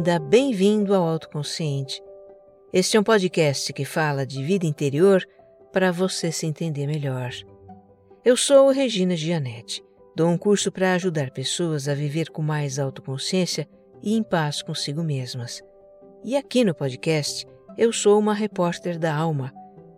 bem-vinda, 0.00 0.18
bem-vindo 0.18 0.94
ao 0.94 1.06
Autoconsciente. 1.06 2.02
Este 2.72 2.96
é 2.96 3.00
um 3.00 3.04
podcast 3.04 3.70
que 3.70 3.84
fala 3.84 4.24
de 4.24 4.42
vida 4.42 4.64
interior 4.64 5.22
para 5.72 5.92
você 5.92 6.32
se 6.32 6.46
entender 6.46 6.86
melhor. 6.86 7.30
Eu 8.24 8.34
sou 8.34 8.70
Regina 8.70 9.14
Gianetti. 9.14 9.84
Dou 10.16 10.28
um 10.28 10.38
curso 10.38 10.72
para 10.72 10.94
ajudar 10.94 11.30
pessoas 11.32 11.86
a 11.86 11.94
viver 11.94 12.30
com 12.30 12.40
mais 12.40 12.78
autoconsciência 12.78 13.68
e 14.02 14.16
em 14.16 14.22
paz 14.22 14.62
consigo 14.62 15.02
mesmas. 15.02 15.60
E 16.24 16.34
aqui 16.34 16.64
no 16.64 16.74
podcast, 16.74 17.46
eu 17.76 17.92
sou 17.92 18.18
uma 18.18 18.32
repórter 18.32 18.98
da 18.98 19.14
alma, 19.14 19.52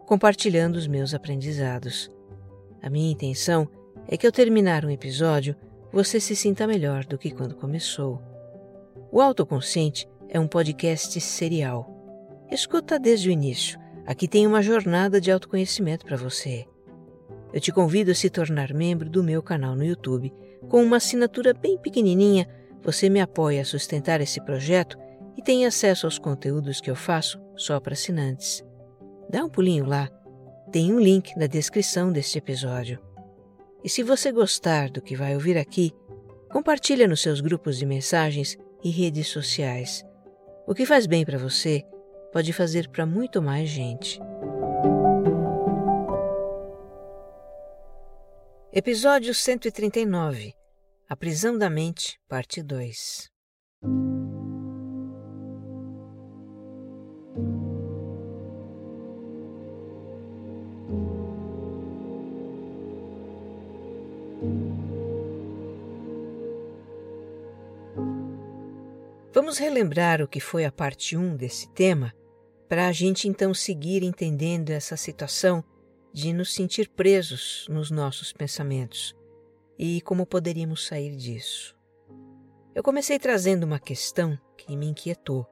compartilhando 0.07 0.77
os 0.77 0.89
meus 0.89 1.15
aprendizados. 1.15 2.11
A 2.83 2.91
minha 2.91 3.13
intenção 3.13 3.69
é 4.09 4.17
que 4.17 4.27
ao 4.27 4.33
terminar 4.33 4.85
um 4.85 4.91
episódio, 4.91 5.55
você 5.93 6.19
se 6.19 6.35
sinta 6.35 6.67
melhor 6.67 7.05
do 7.05 7.17
que 7.17 7.31
quando 7.31 7.55
começou. 7.55 8.32
O 9.15 9.21
Autoconsciente 9.21 10.09
é 10.27 10.41
um 10.41 10.49
podcast 10.49 11.21
serial. 11.21 11.87
Escuta 12.51 12.99
desde 12.99 13.29
o 13.29 13.31
início. 13.31 13.79
Aqui 14.07 14.27
tem 14.27 14.47
uma 14.47 14.63
jornada 14.63 15.21
de 15.21 15.31
autoconhecimento 15.31 16.07
para 16.07 16.17
você. 16.17 16.65
Eu 17.53 17.61
te 17.61 17.71
convido 17.71 18.11
a 18.11 18.15
se 18.15 18.31
tornar 18.31 18.73
membro 18.73 19.11
do 19.11 19.23
meu 19.23 19.43
canal 19.43 19.77
no 19.77 19.85
YouTube. 19.85 20.33
Com 20.67 20.83
uma 20.83 20.97
assinatura 20.97 21.53
bem 21.53 21.77
pequenininha, 21.77 22.49
você 22.81 23.11
me 23.11 23.21
apoia 23.21 23.61
a 23.61 23.67
sustentar 23.67 24.23
esse 24.23 24.41
projeto 24.41 24.97
e 25.37 25.43
tem 25.43 25.67
acesso 25.67 26.07
aos 26.07 26.19
conteúdos 26.19 26.81
que 26.81 26.91
eu 26.91 26.97
faço 26.97 27.39
só 27.55 27.79
para 27.79 27.93
assinantes. 27.93 28.65
Dá 29.29 29.45
um 29.45 29.51
pulinho 29.51 29.85
lá. 29.85 30.09
Tem 30.73 30.91
um 30.91 30.99
link 30.99 31.37
na 31.37 31.47
descrição 31.47 32.11
deste 32.11 32.39
episódio. 32.39 32.99
E 33.85 33.91
se 33.91 34.03
você 34.03 34.33
gostar 34.33 34.89
do 34.89 35.03
que 35.03 35.15
vai 35.15 35.35
ouvir 35.35 35.59
aqui, 35.59 35.93
compartilha 36.51 37.07
nos 37.07 37.21
seus 37.21 37.43
grupos 37.43 37.77
de 37.77 37.85
mensagens 37.85 38.57
e 38.83 38.91
redes 38.91 39.29
sociais. 39.29 40.05
O 40.67 40.75
que 40.75 40.87
faz 40.87 41.07
bem 41.07 41.25
para 41.25 41.39
você 41.39 41.85
pode 42.33 42.53
fazer 42.53 42.89
para 42.89 43.07
muito 43.07 43.43
mais 43.43 43.69
gente. 43.69 44.21
Episódio 48.73 49.35
139 49.35 50.55
A 51.09 51.15
Prisão 51.15 51.59
da 51.59 51.69
Mente, 51.69 52.19
Parte 52.29 52.63
2 52.63 53.31
Vamos 69.43 69.59
relembrar 69.59 70.23
o 70.23 70.29
que 70.29 70.39
foi 70.39 70.65
a 70.65 70.71
parte 70.71 71.17
1 71.17 71.35
desse 71.35 71.69
tema, 71.71 72.15
para 72.69 72.87
a 72.87 72.93
gente 72.93 73.27
então 73.27 73.53
seguir 73.53 74.05
entendendo 74.05 74.71
essa 74.71 74.97
situação 74.97 75.65
de 76.13 76.33
nos 76.33 76.55
sentir 76.55 76.89
presos 76.89 77.67
nos 77.69 77.91
nossos 77.91 78.33
pensamentos 78.33 79.17
e 79.77 80.01
como 80.03 80.25
poderíamos 80.25 80.87
sair 80.87 81.17
disso. 81.17 81.77
Eu 82.73 82.85
comecei 82.85 83.19
trazendo 83.19 83.65
uma 83.65 83.81
questão 83.81 84.39
que 84.57 84.77
me 84.77 84.87
inquietou, 84.87 85.45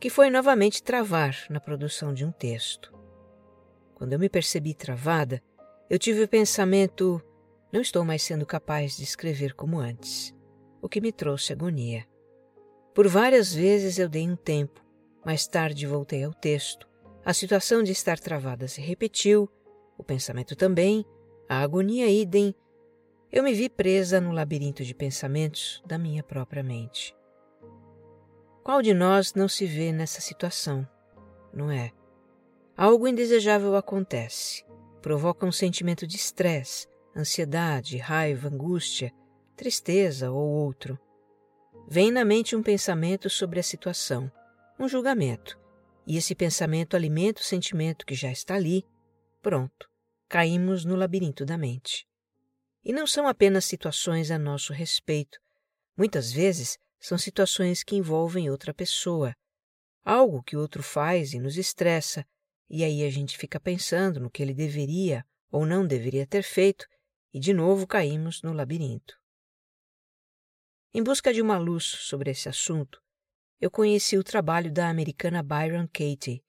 que 0.00 0.08
foi 0.08 0.30
novamente 0.30 0.82
travar 0.82 1.44
na 1.50 1.60
produção 1.60 2.14
de 2.14 2.24
um 2.24 2.32
texto. 2.32 2.90
Quando 3.96 4.14
eu 4.14 4.18
me 4.18 4.30
percebi 4.30 4.72
travada, 4.72 5.42
eu 5.90 5.98
tive 5.98 6.22
o 6.22 6.28
pensamento: 6.28 7.20
não 7.70 7.82
estou 7.82 8.02
mais 8.02 8.22
sendo 8.22 8.46
capaz 8.46 8.96
de 8.96 9.04
escrever 9.04 9.52
como 9.52 9.78
antes, 9.78 10.34
o 10.80 10.88
que 10.88 11.02
me 11.02 11.12
trouxe 11.12 11.52
agonia. 11.52 12.09
Por 12.94 13.06
várias 13.06 13.54
vezes 13.54 13.98
eu 13.98 14.08
dei 14.08 14.28
um 14.28 14.36
tempo, 14.36 14.84
mais 15.24 15.46
tarde 15.46 15.86
voltei 15.86 16.24
ao 16.24 16.34
texto. 16.34 16.88
A 17.24 17.32
situação 17.32 17.82
de 17.82 17.92
estar 17.92 18.18
travada 18.18 18.66
se 18.66 18.80
repetiu, 18.80 19.48
o 19.96 20.02
pensamento 20.02 20.56
também, 20.56 21.04
a 21.48 21.60
agonia 21.60 22.08
idem. 22.08 22.54
Eu 23.30 23.44
me 23.44 23.52
vi 23.52 23.68
presa 23.68 24.20
no 24.20 24.32
labirinto 24.32 24.84
de 24.84 24.94
pensamentos 24.94 25.82
da 25.86 25.98
minha 25.98 26.22
própria 26.22 26.62
mente. 26.62 27.14
Qual 28.64 28.82
de 28.82 28.92
nós 28.92 29.34
não 29.34 29.48
se 29.48 29.66
vê 29.66 29.92
nessa 29.92 30.20
situação, 30.20 30.86
não 31.52 31.70
é? 31.70 31.92
Algo 32.76 33.06
indesejável 33.06 33.76
acontece, 33.76 34.64
provoca 35.02 35.46
um 35.46 35.52
sentimento 35.52 36.06
de 36.06 36.16
estresse, 36.16 36.88
ansiedade, 37.16 37.98
raiva, 37.98 38.48
angústia, 38.48 39.12
tristeza 39.54 40.30
ou 40.30 40.48
outro. 40.48 40.98
Vem 41.92 42.12
na 42.12 42.24
mente 42.24 42.54
um 42.54 42.62
pensamento 42.62 43.28
sobre 43.28 43.58
a 43.58 43.64
situação, 43.64 44.30
um 44.78 44.88
julgamento, 44.88 45.58
e 46.06 46.16
esse 46.16 46.36
pensamento 46.36 46.94
alimenta 46.94 47.40
o 47.40 47.44
sentimento 47.44 48.06
que 48.06 48.14
já 48.14 48.30
está 48.30 48.54
ali. 48.54 48.86
Pronto, 49.42 49.90
caímos 50.28 50.84
no 50.84 50.94
labirinto 50.94 51.44
da 51.44 51.58
mente. 51.58 52.06
E 52.84 52.92
não 52.92 53.08
são 53.08 53.26
apenas 53.26 53.64
situações 53.64 54.30
a 54.30 54.38
nosso 54.38 54.72
respeito. 54.72 55.40
Muitas 55.96 56.30
vezes 56.30 56.78
são 57.00 57.18
situações 57.18 57.82
que 57.82 57.96
envolvem 57.96 58.48
outra 58.48 58.72
pessoa, 58.72 59.34
algo 60.04 60.44
que 60.44 60.56
o 60.56 60.60
outro 60.60 60.84
faz 60.84 61.32
e 61.32 61.40
nos 61.40 61.56
estressa, 61.56 62.24
e 62.68 62.84
aí 62.84 63.02
a 63.02 63.10
gente 63.10 63.36
fica 63.36 63.58
pensando 63.58 64.20
no 64.20 64.30
que 64.30 64.44
ele 64.44 64.54
deveria 64.54 65.26
ou 65.50 65.66
não 65.66 65.84
deveria 65.84 66.24
ter 66.24 66.44
feito, 66.44 66.86
e 67.34 67.40
de 67.40 67.52
novo 67.52 67.84
caímos 67.84 68.42
no 68.42 68.52
labirinto. 68.52 69.19
Em 70.92 71.04
busca 71.04 71.32
de 71.32 71.40
uma 71.40 71.56
luz 71.56 71.84
sobre 71.84 72.32
esse 72.32 72.48
assunto, 72.48 73.00
eu 73.60 73.70
conheci 73.70 74.18
o 74.18 74.24
trabalho 74.24 74.72
da 74.72 74.88
americana 74.88 75.40
Byron 75.40 75.86
Katie. 75.86 76.42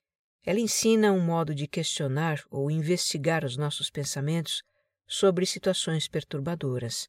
Ela 0.44 0.60
ensina 0.60 1.12
um 1.12 1.24
modo 1.24 1.54
de 1.54 1.68
questionar 1.68 2.44
ou 2.50 2.72
investigar 2.72 3.46
os 3.46 3.56
nossos 3.56 3.92
pensamentos 3.92 4.64
sobre 5.06 5.46
situações 5.46 6.08
perturbadoras, 6.08 7.08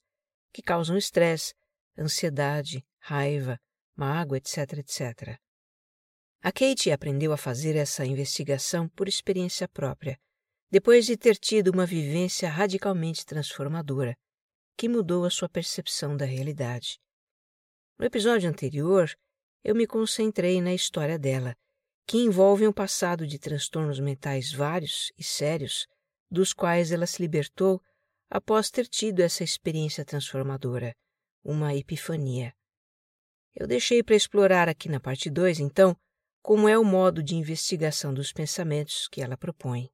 que 0.53 0.60
causam 0.60 0.94
estresse, 0.94 1.54
ansiedade, 1.98 2.84
raiva, 2.98 3.59
mágoa, 3.97 4.37
etc, 4.37 4.75
etc. 4.81 5.41
A 6.43 6.53
Kate 6.53 6.91
aprendeu 6.91 7.32
a 7.32 7.38
fazer 7.38 7.76
essa 7.76 8.04
investigação 8.04 8.91
por 8.91 9.09
experiência 9.09 9.66
própria, 9.66 10.20
depois 10.70 11.06
de 11.06 11.16
ter 11.16 11.38
tido 11.38 11.69
uma 11.69 11.87
vivência 11.87 12.50
radicalmente 12.50 13.25
transformadora, 13.25 14.14
que 14.76 14.87
mudou 14.87 15.25
a 15.25 15.31
sua 15.31 15.49
percepção 15.49 16.14
da 16.14 16.26
realidade. 16.26 17.00
No 18.02 18.06
episódio 18.06 18.50
anterior, 18.50 19.08
eu 19.62 19.76
me 19.76 19.86
concentrei 19.86 20.60
na 20.60 20.74
história 20.74 21.16
dela, 21.16 21.56
que 22.04 22.18
envolve 22.18 22.66
um 22.66 22.72
passado 22.72 23.24
de 23.24 23.38
transtornos 23.38 24.00
mentais 24.00 24.52
vários 24.52 25.12
e 25.16 25.22
sérios, 25.22 25.86
dos 26.28 26.52
quais 26.52 26.90
ela 26.90 27.06
se 27.06 27.22
libertou 27.22 27.80
após 28.28 28.72
ter 28.72 28.88
tido 28.88 29.20
essa 29.20 29.44
experiência 29.44 30.04
transformadora, 30.04 30.96
uma 31.44 31.76
epifania. 31.76 32.52
Eu 33.54 33.68
deixei 33.68 34.02
para 34.02 34.16
explorar 34.16 34.69
aqui 34.69 34.88
na 34.88 34.98
parte 34.98 35.30
2, 35.30 35.60
então, 35.60 35.96
como 36.42 36.69
é 36.69 36.76
o 36.76 36.84
modo 36.84 37.22
de 37.22 37.36
investigação 37.36 38.12
dos 38.12 38.32
pensamentos 38.32 39.06
que 39.06 39.22
ela 39.22 39.36
propõe. 39.36 39.88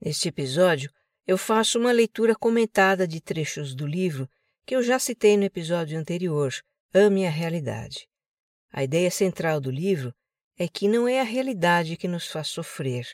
Neste 0.00 0.28
episódio, 0.28 0.88
eu 1.26 1.36
faço 1.36 1.76
uma 1.76 1.90
leitura 1.90 2.36
comentada 2.36 3.04
de 3.04 3.20
trechos 3.20 3.74
do 3.74 3.84
livro 3.84 4.30
que 4.64 4.76
eu 4.76 4.82
já 4.84 4.96
citei 4.96 5.36
no 5.36 5.42
episódio 5.42 5.98
anterior, 5.98 6.54
Ame 6.92 7.24
a 7.24 7.30
realidade. 7.30 8.08
A 8.72 8.82
ideia 8.82 9.12
central 9.12 9.60
do 9.60 9.70
livro 9.70 10.12
é 10.58 10.66
que 10.66 10.88
não 10.88 11.06
é 11.06 11.20
a 11.20 11.24
realidade 11.24 11.96
que 11.96 12.08
nos 12.08 12.26
faz 12.26 12.48
sofrer, 12.48 13.06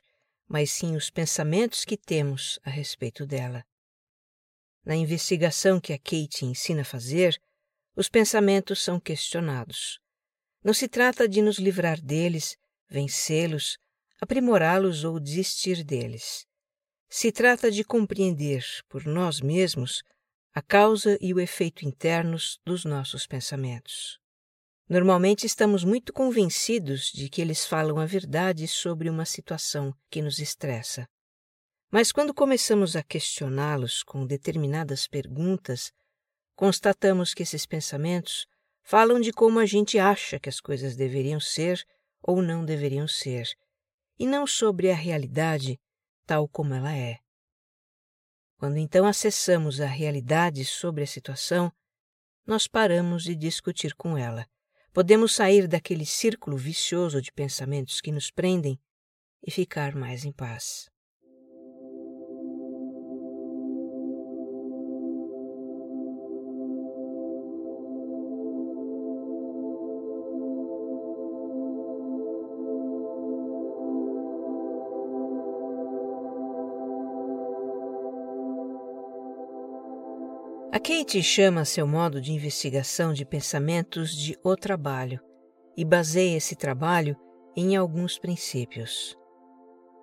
mas 0.48 0.70
sim 0.70 0.96
os 0.96 1.10
pensamentos 1.10 1.84
que 1.84 1.94
temos 1.94 2.58
a 2.64 2.70
respeito 2.70 3.26
dela. 3.26 3.62
Na 4.82 4.96
investigação 4.96 5.78
que 5.78 5.92
a 5.92 5.98
Kate 5.98 6.46
ensina 6.46 6.80
a 6.80 6.86
fazer, 6.86 7.38
os 7.94 8.08
pensamentos 8.08 8.82
são 8.82 8.98
questionados. 8.98 10.00
Não 10.64 10.72
se 10.72 10.88
trata 10.88 11.28
de 11.28 11.42
nos 11.42 11.58
livrar 11.58 12.00
deles, 12.00 12.56
vencê-los, 12.88 13.76
aprimorá-los 14.18 15.04
ou 15.04 15.20
desistir 15.20 15.84
deles. 15.84 16.46
Se 17.10 17.30
trata 17.30 17.70
de 17.70 17.84
compreender 17.84 18.64
por 18.88 19.04
nós 19.04 19.42
mesmos 19.42 20.02
a 20.56 20.62
causa 20.62 21.18
e 21.20 21.34
o 21.34 21.38
efeito 21.38 21.84
internos 21.84 22.58
dos 22.64 22.86
nossos 22.86 23.26
pensamentos. 23.26 24.18
Normalmente 24.88 25.44
estamos 25.44 25.84
muito 25.84 26.14
convencidos 26.14 27.12
de 27.12 27.28
que 27.28 27.42
eles 27.42 27.66
falam 27.66 27.98
a 27.98 28.06
verdade 28.06 28.66
sobre 28.66 29.10
uma 29.10 29.26
situação 29.26 29.94
que 30.08 30.22
nos 30.22 30.38
estressa. 30.38 31.06
Mas 31.90 32.10
quando 32.10 32.32
começamos 32.32 32.96
a 32.96 33.02
questioná-los 33.02 34.02
com 34.02 34.24
determinadas 34.24 35.06
perguntas, 35.06 35.92
constatamos 36.54 37.34
que 37.34 37.42
esses 37.42 37.66
pensamentos 37.66 38.46
falam 38.82 39.20
de 39.20 39.34
como 39.34 39.58
a 39.58 39.66
gente 39.66 39.98
acha 39.98 40.40
que 40.40 40.48
as 40.48 40.58
coisas 40.58 40.96
deveriam 40.96 41.38
ser 41.38 41.84
ou 42.22 42.40
não 42.40 42.64
deveriam 42.64 43.06
ser, 43.06 43.46
e 44.18 44.26
não 44.26 44.46
sobre 44.46 44.90
a 44.90 44.94
realidade 44.94 45.78
tal 46.24 46.48
como 46.48 46.72
ela 46.72 46.96
é. 46.96 47.25
Quando 48.56 48.78
então 48.78 49.06
acessamos 49.06 49.80
a 49.80 49.86
realidade 49.86 50.64
sobre 50.64 51.02
a 51.02 51.06
situação, 51.06 51.70
nós 52.46 52.66
paramos 52.66 53.24
de 53.24 53.34
discutir 53.34 53.94
com 53.94 54.16
ela, 54.16 54.48
podemos 54.92 55.34
sair 55.34 55.68
daquele 55.68 56.06
círculo 56.06 56.56
vicioso 56.56 57.20
de 57.20 57.30
pensamentos 57.30 58.00
que 58.00 58.10
nos 58.10 58.30
prendem 58.30 58.80
e 59.42 59.50
ficar 59.50 59.94
mais 59.94 60.24
em 60.24 60.32
paz. 60.32 60.90
Kate 80.86 81.20
chama 81.20 81.64
seu 81.64 81.84
modo 81.84 82.20
de 82.20 82.32
investigação 82.32 83.12
de 83.12 83.24
pensamentos 83.24 84.16
de 84.16 84.38
O 84.44 84.54
Trabalho 84.54 85.18
e 85.76 85.84
baseia 85.84 86.36
esse 86.36 86.54
trabalho 86.54 87.16
em 87.56 87.74
alguns 87.74 88.20
princípios. 88.20 89.18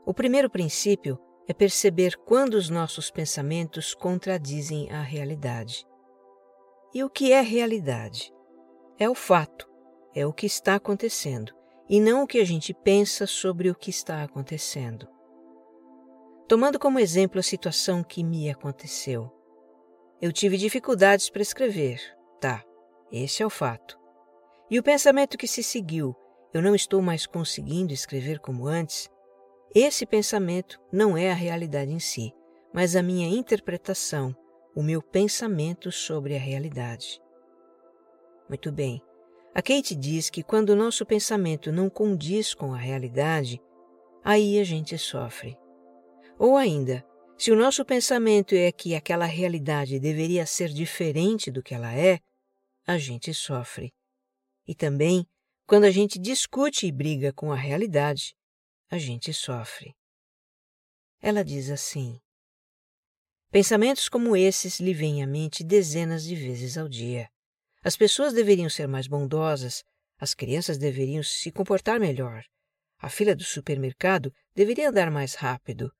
O 0.05 0.13
primeiro 0.13 0.49
princípio 0.49 1.17
é 1.47 1.53
perceber 1.53 2.17
quando 2.25 2.55
os 2.55 2.69
nossos 2.69 3.09
pensamentos 3.09 3.95
contradizem 3.95 4.91
a 4.91 5.01
realidade. 5.01 5.87
E 6.93 7.01
o 7.01 7.09
que 7.09 7.31
é 7.31 7.39
realidade? 7.39 8.33
É 8.99 9.09
o 9.09 9.15
fato, 9.15 9.65
é 10.13 10.25
o 10.25 10.33
que 10.33 10.45
está 10.45 10.75
acontecendo, 10.75 11.53
e 11.87 12.01
não 12.01 12.23
o 12.23 12.27
que 12.27 12.39
a 12.39 12.45
gente 12.45 12.73
pensa 12.73 13.25
sobre 13.25 13.69
o 13.69 13.75
que 13.75 13.89
está 13.89 14.21
acontecendo. 14.21 15.07
Tomando 16.45 16.77
como 16.77 16.99
exemplo 16.99 17.39
a 17.39 17.43
situação 17.43 18.03
que 18.03 18.21
me 18.21 18.49
aconteceu. 18.49 19.31
Eu 20.23 20.31
tive 20.31 20.55
dificuldades 20.55 21.29
para 21.29 21.41
escrever. 21.41 21.99
Tá, 22.39 22.63
esse 23.11 23.43
é 23.43 23.45
o 23.45 23.49
fato. 23.49 23.99
E 24.71 24.79
o 24.79 24.83
pensamento 24.83 25.37
que 25.37 25.45
se 25.45 25.61
seguiu, 25.61 26.15
eu 26.53 26.61
não 26.61 26.73
estou 26.73 27.01
mais 27.01 27.25
conseguindo 27.25 27.91
escrever 27.91 28.39
como 28.39 28.65
antes, 28.65 29.09
esse 29.75 30.05
pensamento 30.05 30.79
não 30.93 31.17
é 31.17 31.29
a 31.29 31.35
realidade 31.35 31.91
em 31.91 31.99
si, 31.99 32.31
mas 32.73 32.95
a 32.95 33.03
minha 33.03 33.27
interpretação, 33.27 34.33
o 34.73 34.81
meu 34.81 35.01
pensamento 35.01 35.91
sobre 35.91 36.37
a 36.37 36.39
realidade. 36.39 37.21
Muito 38.47 38.71
bem. 38.71 39.01
A 39.53 39.61
Kate 39.61 39.93
diz 39.93 40.29
que 40.29 40.41
quando 40.41 40.69
o 40.69 40.75
nosso 40.77 41.05
pensamento 41.05 41.69
não 41.69 41.89
condiz 41.89 42.53
com 42.53 42.73
a 42.73 42.77
realidade, 42.77 43.61
aí 44.23 44.57
a 44.57 44.63
gente 44.63 44.97
sofre. 44.97 45.57
Ou 46.39 46.55
ainda, 46.55 47.03
se 47.43 47.51
o 47.51 47.57
nosso 47.57 47.83
pensamento 47.83 48.55
é 48.55 48.71
que 48.71 48.95
aquela 48.95 49.25
realidade 49.25 49.99
deveria 49.99 50.45
ser 50.45 50.69
diferente 50.69 51.51
do 51.51 51.61
que 51.61 51.73
ela 51.73 51.93
é, 51.93 52.21
a 52.87 52.97
gente 52.97 53.33
sofre. 53.33 53.91
E 54.65 54.73
também, 54.73 55.27
quando 55.67 55.83
a 55.83 55.91
gente 55.91 56.17
discute 56.17 56.87
e 56.87 56.91
briga 56.93 57.33
com 57.33 57.51
a 57.51 57.55
realidade, 57.57 58.33
a 58.89 58.97
gente 58.97 59.33
sofre. 59.33 59.93
Ela 61.19 61.43
diz 61.43 61.69
assim: 61.69 62.17
Pensamentos 63.51 64.07
como 64.07 64.37
esses 64.37 64.79
lhe 64.79 64.93
vêm 64.93 65.21
à 65.21 65.27
mente 65.27 65.65
dezenas 65.65 66.23
de 66.23 66.37
vezes 66.37 66.77
ao 66.77 66.87
dia. 66.87 67.29
As 67.83 67.97
pessoas 67.97 68.31
deveriam 68.31 68.69
ser 68.69 68.87
mais 68.87 69.05
bondosas, 69.05 69.83
as 70.17 70.33
crianças 70.33 70.77
deveriam 70.77 71.21
se 71.21 71.51
comportar 71.51 71.99
melhor, 71.99 72.41
a 72.99 73.09
fila 73.09 73.35
do 73.35 73.43
supermercado 73.43 74.33
deveria 74.55 74.87
andar 74.87 75.11
mais 75.11 75.35
rápido, 75.35 75.91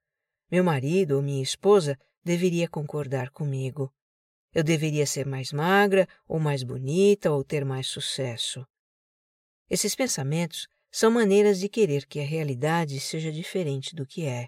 meu 0.52 0.64
marido 0.64 1.16
ou 1.16 1.22
minha 1.22 1.42
esposa 1.42 1.98
deveria 2.24 2.68
concordar 2.68 3.30
comigo. 3.32 3.94
Eu 4.54 4.64
deveria 4.64 5.06
ser 5.06 5.26
mais 5.26 5.52
magra 5.52 6.08
ou 6.28 6.40
mais 6.40 6.64
bonita 6.64 7.32
ou 7.32 7.44
ter 7.44 7.66
mais 7.66 7.88
sucesso. 7.88 8.66
Esses 9.70 9.96
pensamentos 9.96 10.68
são 10.92 11.10
maneiras 11.10 11.60
de 11.60 11.68
querer 11.68 12.06
que 12.06 12.20
a 12.20 12.26
realidade 12.26 13.00
seja 13.00 13.32
diferente 13.32 13.96
do 13.96 14.06
que 14.06 14.26
é. 14.26 14.48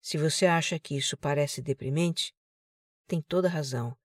Se 0.00 0.18
você 0.18 0.46
acha 0.46 0.78
que 0.78 0.96
isso 0.96 1.16
parece 1.16 1.62
deprimente, 1.62 2.34
tem 3.06 3.22
toda 3.22 3.48
razão. 3.48 3.96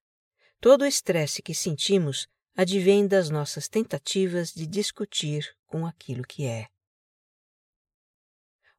Todo 0.60 0.84
o 0.84 0.88
estresse 0.88 1.42
que 1.42 1.56
sentimos 1.56 2.28
advém 2.56 3.08
das 3.08 3.30
nossas 3.30 3.68
tentativas 3.68 4.54
de 4.54 4.68
discutir 4.68 5.56
com 5.66 5.86
aquilo 5.86 6.24
que 6.24 6.46
é. 6.46 6.68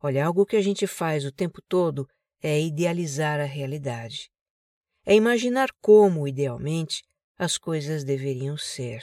Olha, 0.04 0.26
algo 0.26 0.44
que 0.44 0.56
a 0.56 0.60
gente 0.60 0.84
faz 0.84 1.24
o 1.24 1.30
tempo 1.30 1.62
todo 1.62 2.08
é 2.42 2.60
idealizar 2.60 3.38
a 3.38 3.44
realidade. 3.44 4.32
É 5.06 5.14
imaginar 5.14 5.68
como, 5.80 6.26
idealmente, 6.26 7.04
as 7.38 7.56
coisas 7.56 8.02
deveriam 8.02 8.56
ser. 8.58 9.00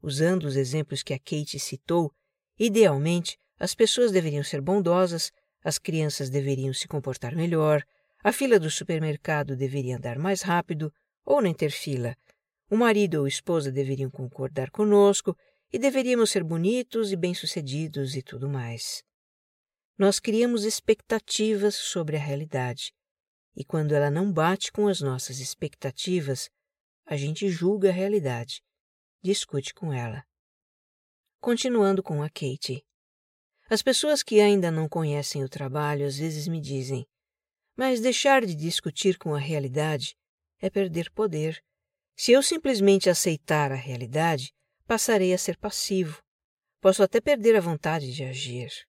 Usando 0.00 0.44
os 0.44 0.54
exemplos 0.54 1.02
que 1.02 1.12
a 1.12 1.18
Kate 1.18 1.58
citou, 1.58 2.12
idealmente 2.56 3.36
as 3.58 3.74
pessoas 3.74 4.12
deveriam 4.12 4.44
ser 4.44 4.60
bondosas, 4.60 5.32
as 5.64 5.78
crianças 5.78 6.30
deveriam 6.30 6.72
se 6.72 6.86
comportar 6.86 7.34
melhor, 7.34 7.82
a 8.22 8.32
fila 8.32 8.60
do 8.60 8.70
supermercado 8.70 9.56
deveria 9.56 9.96
andar 9.96 10.16
mais 10.16 10.42
rápido 10.42 10.92
ou 11.24 11.42
nem 11.42 11.52
ter 11.52 11.70
fila, 11.70 12.16
o 12.70 12.76
marido 12.76 13.16
ou 13.16 13.26
esposa 13.26 13.72
deveriam 13.72 14.10
concordar 14.10 14.70
conosco 14.70 15.36
e 15.72 15.78
deveríamos 15.78 16.30
ser 16.30 16.44
bonitos 16.44 17.10
e 17.10 17.16
bem-sucedidos 17.16 18.14
e 18.14 18.22
tudo 18.22 18.48
mais. 18.48 19.07
Nós 19.98 20.20
criamos 20.20 20.62
expectativas 20.62 21.74
sobre 21.74 22.16
a 22.16 22.20
realidade, 22.20 22.94
e 23.56 23.64
quando 23.64 23.96
ela 23.96 24.08
não 24.08 24.32
bate 24.32 24.70
com 24.70 24.86
as 24.86 25.00
nossas 25.00 25.40
expectativas, 25.40 26.48
a 27.04 27.16
gente 27.16 27.48
julga 27.48 27.88
a 27.88 27.92
realidade, 27.92 28.62
discute 29.20 29.74
com 29.74 29.92
ela. 29.92 30.24
Continuando 31.40 32.00
com 32.00 32.22
a 32.22 32.30
Kate. 32.30 32.86
As 33.68 33.82
pessoas 33.82 34.22
que 34.22 34.40
ainda 34.40 34.70
não 34.70 34.88
conhecem 34.88 35.42
o 35.42 35.48
trabalho 35.48 36.06
às 36.06 36.16
vezes 36.16 36.46
me 36.46 36.60
dizem: 36.60 37.04
Mas 37.76 38.00
deixar 38.00 38.46
de 38.46 38.54
discutir 38.54 39.18
com 39.18 39.34
a 39.34 39.40
realidade 39.40 40.16
é 40.60 40.70
perder 40.70 41.10
poder. 41.10 41.60
Se 42.16 42.30
eu 42.30 42.40
simplesmente 42.40 43.10
aceitar 43.10 43.72
a 43.72 43.76
realidade, 43.76 44.54
passarei 44.86 45.34
a 45.34 45.38
ser 45.38 45.56
passivo. 45.56 46.22
Posso 46.80 47.02
até 47.02 47.20
perder 47.20 47.56
a 47.56 47.60
vontade 47.60 48.12
de 48.14 48.22
agir. 48.22 48.87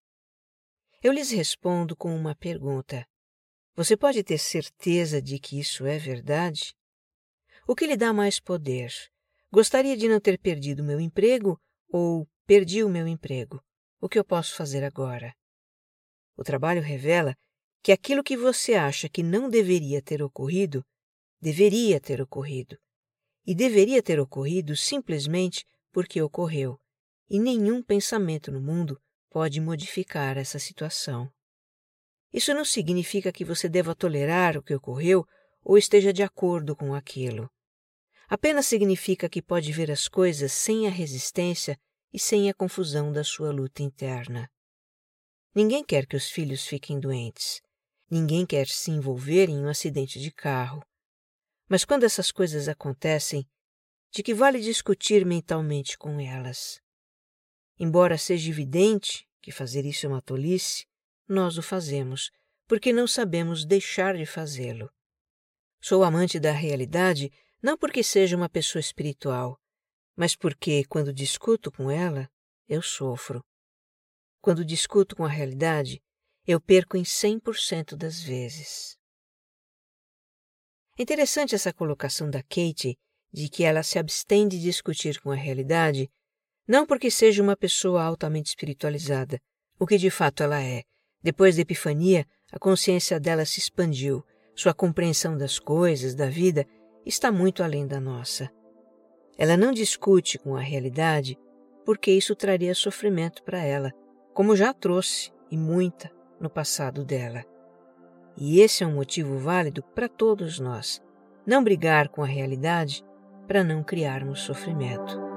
Eu 1.01 1.13
lhes 1.13 1.31
respondo 1.31 1.95
com 1.95 2.13
uma 2.13 2.35
pergunta: 2.35 3.07
Você 3.73 3.95
pode 3.95 4.21
ter 4.21 4.37
certeza 4.37 5.21
de 5.21 5.39
que 5.39 5.57
isso 5.57 5.85
é 5.85 5.97
verdade? 5.97 6.75
O 7.65 7.73
que 7.73 7.87
lhe 7.87 7.95
dá 7.95 8.11
mais 8.11 8.37
poder? 8.37 8.91
Gostaria 9.49 9.95
de 9.95 10.09
não 10.09 10.19
ter 10.19 10.37
perdido 10.37 10.83
meu 10.83 10.99
emprego 10.99 11.57
ou 11.87 12.27
perdi 12.45 12.83
o 12.83 12.89
meu 12.89 13.07
emprego? 13.07 13.63
O 14.01 14.09
que 14.09 14.19
eu 14.19 14.25
posso 14.25 14.53
fazer 14.55 14.83
agora? 14.83 15.33
O 16.35 16.43
trabalho 16.43 16.81
revela 16.81 17.33
que 17.81 17.93
aquilo 17.93 18.23
que 18.23 18.35
você 18.35 18.73
acha 18.73 19.07
que 19.07 19.23
não 19.23 19.49
deveria 19.49 20.01
ter 20.01 20.21
ocorrido, 20.21 20.85
deveria 21.39 22.01
ter 22.01 22.21
ocorrido. 22.21 22.77
E 23.45 23.55
deveria 23.55 24.03
ter 24.03 24.19
ocorrido 24.19 24.75
simplesmente 24.75 25.65
porque 25.93 26.21
ocorreu. 26.21 26.77
E 27.29 27.39
nenhum 27.39 27.81
pensamento 27.81 28.51
no 28.51 28.59
mundo 28.59 28.99
pode 29.29 29.61
modificar 29.61 30.37
essa 30.37 30.59
situação. 30.59 31.31
Isso 32.33 32.53
não 32.53 32.65
significa 32.65 33.31
que 33.31 33.45
você 33.45 33.67
deva 33.67 33.95
tolerar 33.95 34.57
o 34.57 34.63
que 34.63 34.73
ocorreu 34.73 35.25
ou 35.63 35.77
esteja 35.77 36.13
de 36.13 36.23
acordo 36.23 36.75
com 36.75 36.93
aquilo. 36.93 37.49
Apenas 38.27 38.67
significa 38.67 39.27
que 39.27 39.41
pode 39.41 39.71
ver 39.71 39.89
as 39.89 40.07
coisas 40.07 40.51
sem 40.51 40.87
a 40.87 40.91
resistência 40.91 41.77
e 42.13 42.19
sem 42.19 42.49
a 42.49 42.53
confusão 42.53 43.11
da 43.11 43.23
sua 43.23 43.51
luta 43.51 43.81
interna. 43.81 44.49
Ninguém 45.53 45.83
quer 45.83 46.05
que 46.05 46.15
os 46.15 46.29
filhos 46.29 46.65
fiquem 46.65 46.99
doentes. 46.99 47.59
Ninguém 48.09 48.45
quer 48.45 48.67
se 48.67 48.91
envolver 48.91 49.49
em 49.49 49.57
um 49.63 49.67
acidente 49.67 50.19
de 50.19 50.31
carro. 50.31 50.83
Mas 51.67 51.85
quando 51.85 52.03
essas 52.03 52.31
coisas 52.31 52.67
acontecem, 52.67 53.47
de 54.11 54.23
que 54.23 54.33
vale 54.33 54.59
discutir 54.59 55.25
mentalmente 55.25 55.97
com 55.97 56.19
elas? 56.19 56.79
Embora 57.79 58.17
seja 58.17 58.49
evidente 58.49 59.25
que 59.41 59.51
fazer 59.51 59.85
isso 59.85 60.05
é 60.05 60.09
uma 60.09 60.21
tolice, 60.21 60.85
nós 61.25 61.57
o 61.57 61.61
fazemos, 61.61 62.29
porque 62.67 62.91
não 62.91 63.07
sabemos 63.07 63.65
deixar 63.65 64.17
de 64.17 64.25
fazê-lo. 64.25 64.91
Sou 65.79 66.03
amante 66.03 66.39
da 66.39 66.51
realidade 66.51 67.31
não 67.61 67.77
porque 67.77 68.03
seja 68.03 68.35
uma 68.35 68.49
pessoa 68.49 68.79
espiritual, 68.79 69.57
mas 70.15 70.35
porque, 70.35 70.83
quando 70.85 71.13
discuto 71.13 71.71
com 71.71 71.89
ela, 71.89 72.29
eu 72.67 72.81
sofro. 72.81 73.41
Quando 74.41 74.65
discuto 74.65 75.15
com 75.15 75.23
a 75.23 75.29
realidade, 75.29 76.01
eu 76.45 76.59
perco 76.59 76.97
em 76.97 77.03
100% 77.03 77.95
das 77.95 78.21
vezes. 78.21 78.97
É 80.97 81.01
interessante 81.01 81.55
essa 81.55 81.71
colocação 81.71 82.29
da 82.29 82.43
Kate 82.43 82.97
de 83.31 83.47
que 83.47 83.63
ela 83.63 83.83
se 83.83 83.97
abstém 83.97 84.47
de 84.47 84.59
discutir 84.59 85.21
com 85.21 85.31
a 85.31 85.35
realidade 85.35 86.11
não 86.69 86.85
porque 86.85 87.09
seja 87.09 87.41
uma 87.41 87.57
pessoa 87.57 88.03
altamente 88.03 88.49
espiritualizada, 88.49 89.41
o 89.79 89.87
que 89.87 89.97
de 89.97 90.11
fato 90.11 90.43
ela 90.43 90.61
é. 90.61 90.83
Depois 91.19 91.55
da 91.55 91.63
Epifania, 91.63 92.27
a 92.51 92.59
consciência 92.59 93.19
dela 93.19 93.43
se 93.43 93.59
expandiu, 93.59 94.23
sua 94.53 94.71
compreensão 94.71 95.35
das 95.35 95.57
coisas, 95.57 96.13
da 96.13 96.27
vida, 96.27 96.67
está 97.03 97.31
muito 97.31 97.63
além 97.63 97.87
da 97.87 97.99
nossa. 97.99 98.51
Ela 99.35 99.57
não 99.57 99.71
discute 99.71 100.37
com 100.37 100.55
a 100.55 100.61
realidade 100.61 101.35
porque 101.83 102.11
isso 102.11 102.35
traria 102.35 102.75
sofrimento 102.75 103.41
para 103.41 103.63
ela, 103.63 103.91
como 104.31 104.55
já 104.55 104.71
trouxe, 104.71 105.31
e 105.49 105.57
muita, 105.57 106.11
no 106.39 106.51
passado 106.51 107.03
dela. 107.03 107.43
E 108.37 108.61
esse 108.61 108.83
é 108.83 108.87
um 108.87 108.93
motivo 108.93 109.39
válido 109.39 109.81
para 109.81 110.07
todos 110.07 110.59
nós. 110.59 111.01
Não 111.47 111.63
brigar 111.63 112.09
com 112.09 112.21
a 112.21 112.27
realidade 112.27 113.03
para 113.47 113.63
não 113.63 113.83
criarmos 113.83 114.41
sofrimento. 114.41 115.28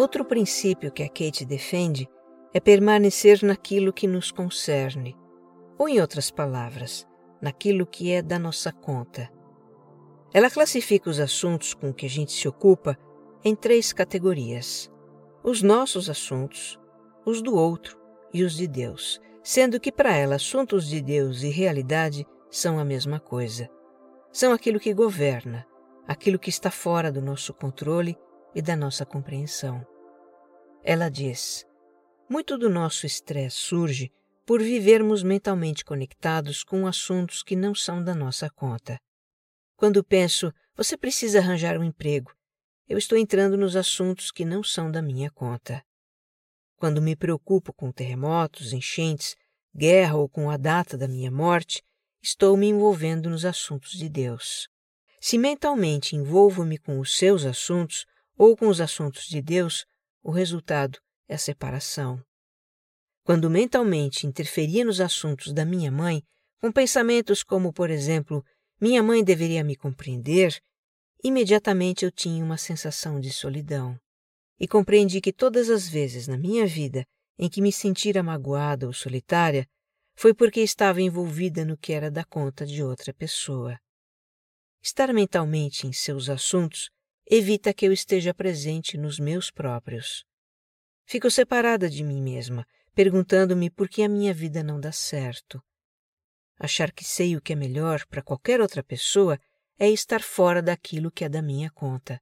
Outro 0.00 0.24
princípio 0.24 0.90
que 0.90 1.02
a 1.02 1.08
Kate 1.10 1.44
defende 1.44 2.08
é 2.54 2.58
permanecer 2.58 3.42
naquilo 3.42 3.92
que 3.92 4.06
nos 4.06 4.32
concerne, 4.32 5.14
ou, 5.78 5.90
em 5.90 6.00
outras 6.00 6.30
palavras, 6.30 7.06
naquilo 7.38 7.86
que 7.86 8.10
é 8.10 8.22
da 8.22 8.38
nossa 8.38 8.72
conta. 8.72 9.30
Ela 10.32 10.48
classifica 10.48 11.10
os 11.10 11.20
assuntos 11.20 11.74
com 11.74 11.92
que 11.92 12.06
a 12.06 12.08
gente 12.08 12.32
se 12.32 12.48
ocupa 12.48 12.96
em 13.44 13.54
três 13.54 13.92
categorias: 13.92 14.90
os 15.44 15.60
nossos 15.60 16.08
assuntos, 16.08 16.80
os 17.26 17.42
do 17.42 17.54
outro 17.54 17.98
e 18.32 18.42
os 18.42 18.54
de 18.54 18.66
Deus, 18.66 19.20
sendo 19.44 19.78
que 19.78 19.92
para 19.92 20.16
ela 20.16 20.36
assuntos 20.36 20.88
de 20.88 21.02
Deus 21.02 21.42
e 21.42 21.50
realidade 21.50 22.26
são 22.50 22.78
a 22.78 22.86
mesma 22.86 23.20
coisa. 23.20 23.68
São 24.32 24.50
aquilo 24.54 24.80
que 24.80 24.94
governa, 24.94 25.66
aquilo 26.08 26.38
que 26.38 26.48
está 26.48 26.70
fora 26.70 27.12
do 27.12 27.20
nosso 27.20 27.52
controle 27.52 28.16
e 28.54 28.60
da 28.60 28.76
nossa 28.76 29.04
compreensão. 29.04 29.86
Ela 30.82 31.08
diz: 31.08 31.66
muito 32.28 32.56
do 32.56 32.68
nosso 32.70 33.06
estresse 33.06 33.56
surge 33.56 34.12
por 34.46 34.62
vivermos 34.62 35.22
mentalmente 35.22 35.84
conectados 35.84 36.64
com 36.64 36.86
assuntos 36.86 37.42
que 37.42 37.54
não 37.54 37.74
são 37.74 38.02
da 38.02 38.14
nossa 38.14 38.50
conta. 38.50 39.00
Quando 39.76 40.04
penso, 40.04 40.52
você 40.76 40.96
precisa 40.96 41.38
arranjar 41.38 41.78
um 41.78 41.84
emprego, 41.84 42.32
eu 42.90 42.98
estou 42.98 43.16
entrando 43.16 43.56
nos 43.56 43.76
assuntos 43.76 44.32
que 44.32 44.44
não 44.44 44.64
são 44.64 44.90
da 44.90 45.00
minha 45.00 45.30
conta. 45.30 45.80
Quando 46.76 47.00
me 47.00 47.14
preocupo 47.14 47.72
com 47.72 47.92
terremotos, 47.92 48.72
enchentes, 48.72 49.36
guerra 49.72 50.16
ou 50.16 50.28
com 50.28 50.50
a 50.50 50.56
data 50.56 50.98
da 50.98 51.06
minha 51.06 51.30
morte, 51.30 51.84
estou 52.20 52.56
me 52.56 52.66
envolvendo 52.66 53.30
nos 53.30 53.44
assuntos 53.44 53.92
de 53.92 54.08
Deus. 54.08 54.66
Se 55.20 55.38
mentalmente 55.38 56.16
envolvo-me 56.16 56.78
com 56.78 56.98
os 56.98 57.16
seus 57.16 57.44
assuntos 57.44 58.06
ou 58.40 58.56
com 58.56 58.68
os 58.68 58.80
assuntos 58.80 59.24
de 59.24 59.42
Deus, 59.42 59.84
o 60.22 60.30
resultado 60.30 60.98
é 61.28 61.34
a 61.34 61.38
separação. 61.38 62.24
Quando 63.22 63.50
mentalmente 63.50 64.26
interferia 64.26 64.82
nos 64.82 64.98
assuntos 64.98 65.52
da 65.52 65.62
minha 65.62 65.92
mãe, 65.92 66.22
com 66.58 66.72
pensamentos 66.72 67.42
como, 67.42 67.70
por 67.70 67.90
exemplo, 67.90 68.42
minha 68.80 69.02
mãe 69.02 69.22
deveria 69.22 69.62
me 69.62 69.76
compreender, 69.76 70.58
imediatamente 71.22 72.06
eu 72.06 72.10
tinha 72.10 72.42
uma 72.42 72.56
sensação 72.56 73.20
de 73.20 73.30
solidão 73.30 74.00
e 74.58 74.66
compreendi 74.66 75.20
que 75.20 75.34
todas 75.34 75.68
as 75.68 75.86
vezes 75.86 76.26
na 76.26 76.38
minha 76.38 76.66
vida 76.66 77.04
em 77.38 77.46
que 77.46 77.60
me 77.60 77.70
sentira 77.70 78.22
magoada 78.22 78.86
ou 78.86 78.92
solitária 78.94 79.68
foi 80.14 80.32
porque 80.32 80.60
estava 80.60 81.02
envolvida 81.02 81.62
no 81.62 81.76
que 81.76 81.92
era 81.92 82.10
da 82.10 82.24
conta 82.24 82.64
de 82.64 82.82
outra 82.82 83.12
pessoa. 83.12 83.78
Estar 84.82 85.12
mentalmente 85.12 85.86
em 85.86 85.92
seus 85.92 86.30
assuntos 86.30 86.88
evita 87.30 87.72
que 87.72 87.86
eu 87.86 87.92
esteja 87.92 88.34
presente 88.34 88.98
nos 88.98 89.18
meus 89.18 89.50
próprios. 89.50 90.24
Fico 91.06 91.30
separada 91.30 91.88
de 91.88 92.04
mim 92.04 92.20
mesma, 92.20 92.66
perguntando-me 92.94 93.70
por 93.70 93.88
que 93.88 94.02
a 94.02 94.08
minha 94.08 94.34
vida 94.34 94.62
não 94.62 94.78
dá 94.78 94.92
certo. 94.92 95.62
Achar 96.58 96.92
que 96.92 97.04
sei 97.04 97.36
o 97.36 97.40
que 97.40 97.52
é 97.54 97.56
melhor 97.56 98.04
para 98.06 98.22
qualquer 98.22 98.60
outra 98.60 98.82
pessoa 98.82 99.40
é 99.78 99.88
estar 99.88 100.20
fora 100.20 100.60
daquilo 100.60 101.10
que 101.10 101.24
é 101.24 101.28
da 101.28 101.40
minha 101.40 101.70
conta. 101.70 102.20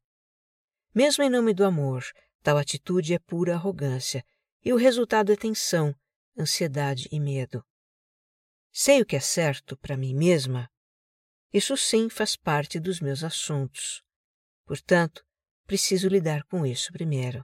Mesmo 0.95 1.25
em 1.25 1.31
nome 1.31 1.53
do 1.53 1.65
amor, 1.65 2.05
Tal 2.43 2.57
atitude 2.57 3.15
é 3.15 3.19
pura 3.19 3.55
arrogância 3.55 4.25
e 4.65 4.73
o 4.73 4.77
resultado 4.77 5.33
é 5.33 5.37
tensão, 5.37 5.95
ansiedade 6.39 7.09
e 7.11 7.21
medo. 7.21 7.65
Sei 8.73 9.03
o 9.03 9.07
que 9.07 9.17
é 9.17 9.21
certo 9.21 9.77
para 9.77 9.97
mim 9.97 10.15
mesma? 10.15 10.71
Isso 11.53 11.77
sim 11.77 12.09
faz 12.09 12.37
parte 12.37 12.79
dos 12.79 13.01
meus 13.01 13.25
assuntos. 13.25 14.03
Portanto, 14.69 15.25
preciso 15.67 16.09
lidar 16.09 16.45
com 16.45 16.67
isso 16.67 16.93
primeiro. 16.93 17.43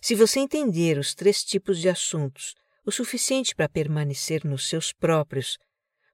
Se 0.00 0.14
você 0.14 0.40
entender 0.40 0.96
os 0.96 1.14
três 1.14 1.44
tipos 1.44 1.78
de 1.78 1.90
assuntos 1.90 2.54
o 2.84 2.90
suficiente 2.90 3.54
para 3.54 3.68
permanecer 3.68 4.42
nos 4.42 4.68
seus 4.68 4.90
próprios, 4.90 5.58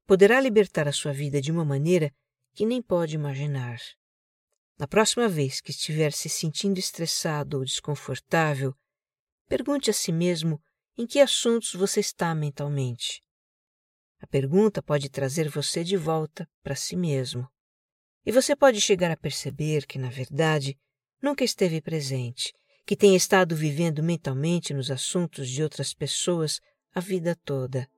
poderá 0.05 0.41
libertar 0.41 0.89
a 0.89 0.93
sua 0.93 1.13
vida 1.13 1.41
de 1.41 1.53
uma 1.53 1.65
maneira 1.65 2.13
que 2.53 2.67
nem 2.67 2.83
pode 2.83 3.15
imaginar. 3.15 3.79
Na 4.77 4.87
próxima 4.87 5.29
vez 5.29 5.61
que 5.61 5.71
estiver 5.71 6.13
se 6.13 6.29
sentindo 6.29 6.79
estressado 6.79 7.59
ou 7.59 7.65
desconfortável, 7.65 8.75
pergunte 9.49 9.91
a 9.91 9.95
si 9.95 10.11
mesmo 10.11 10.61
em 10.97 11.07
que 11.07 11.21
assuntos 11.21 11.73
você 11.73 12.01
está 12.01 12.35
mentalmente. 12.35 13.23
A 14.19 14.27
pergunta 14.27 14.83
pode 14.83 15.09
trazer 15.09 15.49
você 15.49 15.85
de 15.85 15.97
volta 15.97 16.49
para 16.65 16.75
si 16.75 16.97
mesmo. 16.97 17.49
E 18.25 18.33
você 18.33 18.55
pode 18.55 18.81
chegar 18.81 19.11
a 19.11 19.17
perceber 19.17 19.87
que, 19.87 19.99
na 19.99 20.11
verdade, 20.11 20.77
nunca 21.23 21.45
esteve 21.45 21.81
presente, 21.81 22.53
que 22.87 22.97
tem 22.97 23.15
estado 23.15 23.55
vivendo 23.55 24.03
mentalmente 24.03 24.73
nos 24.73 24.91
assuntos 24.91 25.49
de 25.49 25.63
outras 25.63 25.95
pessoas 25.95 26.61
a 26.95 27.01
vida 27.01 27.37
toda. 27.45 27.89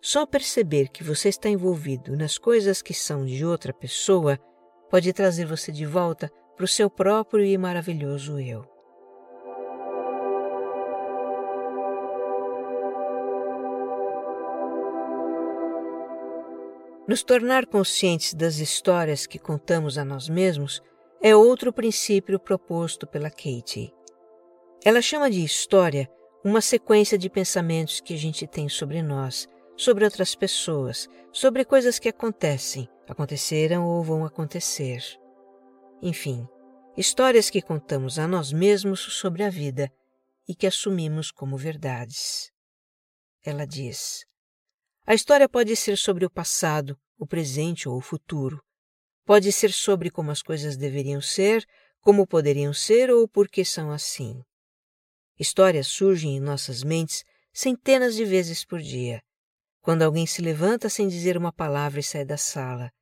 Só 0.00 0.26
perceber 0.26 0.88
que 0.88 1.04
você 1.04 1.28
está 1.28 1.48
envolvido 1.48 2.16
nas 2.16 2.36
coisas 2.38 2.82
que 2.82 2.94
são 2.94 3.24
de 3.24 3.44
outra 3.44 3.72
pessoa 3.72 4.38
pode 4.90 5.12
trazer 5.12 5.46
você 5.46 5.70
de 5.70 5.86
volta 5.86 6.30
para 6.56 6.64
o 6.64 6.68
seu 6.68 6.90
próprio 6.90 7.44
e 7.44 7.56
maravilhoso 7.56 8.38
eu. 8.38 8.71
Nos 17.06 17.24
tornar 17.24 17.66
conscientes 17.66 18.32
das 18.32 18.58
histórias 18.58 19.26
que 19.26 19.38
contamos 19.38 19.98
a 19.98 20.04
nós 20.04 20.28
mesmos 20.28 20.80
é 21.20 21.34
outro 21.34 21.72
princípio 21.72 22.38
proposto 22.38 23.06
pela 23.06 23.28
Katie. 23.28 23.92
Ela 24.84 25.02
chama 25.02 25.30
de 25.30 25.42
história 25.42 26.08
uma 26.44 26.60
sequência 26.60 27.18
de 27.18 27.28
pensamentos 27.28 28.00
que 28.00 28.14
a 28.14 28.16
gente 28.16 28.46
tem 28.46 28.68
sobre 28.68 29.02
nós, 29.02 29.48
sobre 29.76 30.04
outras 30.04 30.34
pessoas, 30.34 31.08
sobre 31.32 31.64
coisas 31.64 31.98
que 31.98 32.08
acontecem, 32.08 32.88
aconteceram 33.08 33.84
ou 33.84 34.02
vão 34.02 34.24
acontecer. 34.24 35.02
Enfim, 36.00 36.46
histórias 36.96 37.50
que 37.50 37.62
contamos 37.62 38.18
a 38.18 38.28
nós 38.28 38.52
mesmos 38.52 39.00
sobre 39.00 39.42
a 39.42 39.50
vida 39.50 39.90
e 40.48 40.54
que 40.54 40.66
assumimos 40.66 41.30
como 41.32 41.56
verdades. 41.56 42.50
Ela 43.44 43.66
diz: 43.66 44.24
A 45.04 45.14
história 45.14 45.48
pode 45.48 45.74
ser 45.74 45.98
sobre 45.98 46.24
o 46.24 46.30
passado, 46.30 46.96
o 47.18 47.26
presente 47.26 47.88
ou 47.88 47.96
o 47.96 48.00
futuro. 48.00 48.62
Pode 49.24 49.50
ser 49.50 49.72
sobre 49.72 50.10
como 50.10 50.30
as 50.30 50.42
coisas 50.42 50.76
deveriam 50.76 51.20
ser, 51.20 51.66
como 52.00 52.26
poderiam 52.26 52.72
ser 52.72 53.10
ou 53.10 53.26
por 53.26 53.48
que 53.48 53.64
são 53.64 53.90
assim. 53.90 54.40
Histórias 55.38 55.88
surgem 55.88 56.36
em 56.36 56.40
nossas 56.40 56.84
mentes 56.84 57.24
centenas 57.52 58.14
de 58.14 58.24
vezes 58.24 58.64
por 58.64 58.80
dia. 58.80 59.20
Quando 59.80 60.02
alguém 60.02 60.24
se 60.24 60.40
levanta 60.40 60.88
sem 60.88 61.08
dizer 61.08 61.36
uma 61.36 61.52
palavra 61.52 61.98
e 61.98 62.02
sai 62.02 62.24
da 62.24 62.36
sala, 62.36 62.92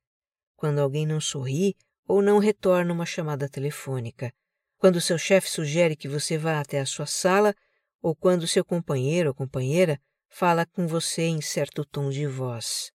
quando 0.55 0.79
alguém 0.79 1.05
não 1.05 1.21
sorri 1.21 1.75
ou 2.07 2.19
não 2.19 2.39
retorna 2.39 2.91
uma 2.91 3.05
chamada 3.05 3.47
telefônica, 3.47 4.33
quando 4.79 4.99
seu 4.99 5.19
chefe 5.19 5.47
sugere 5.47 5.95
que 5.95 6.07
você 6.07 6.35
vá 6.35 6.59
até 6.59 6.79
a 6.79 6.85
sua 6.85 7.05
sala 7.05 7.55
ou 8.01 8.15
quando 8.15 8.47
seu 8.47 8.65
companheiro 8.65 9.29
ou 9.29 9.35
companheira 9.35 10.01
fala 10.31 10.65
com 10.65 10.87
você 10.87 11.23
em 11.23 11.41
certo 11.41 11.85
tom 11.85 12.09
de 12.09 12.25
voz. 12.25 12.91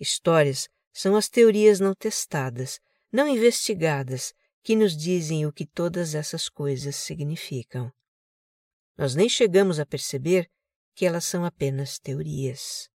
Histórias 0.00 0.68
são 0.92 1.14
as 1.14 1.28
teorias 1.28 1.78
não 1.78 1.94
testadas, 1.94 2.80
não 3.12 3.28
investigadas, 3.28 4.32
que 4.62 4.74
nos 4.74 4.96
dizem 4.96 5.46
o 5.46 5.52
que 5.52 5.66
todas 5.66 6.14
essas 6.14 6.48
coisas 6.48 6.96
significam. 6.96 7.92
Nós 8.96 9.14
nem 9.14 9.28
chegamos 9.28 9.78
a 9.78 9.86
perceber 9.86 10.50
que 10.94 11.06
elas 11.06 11.24
são 11.24 11.44
apenas 11.44 11.98
teorias. 11.98 12.88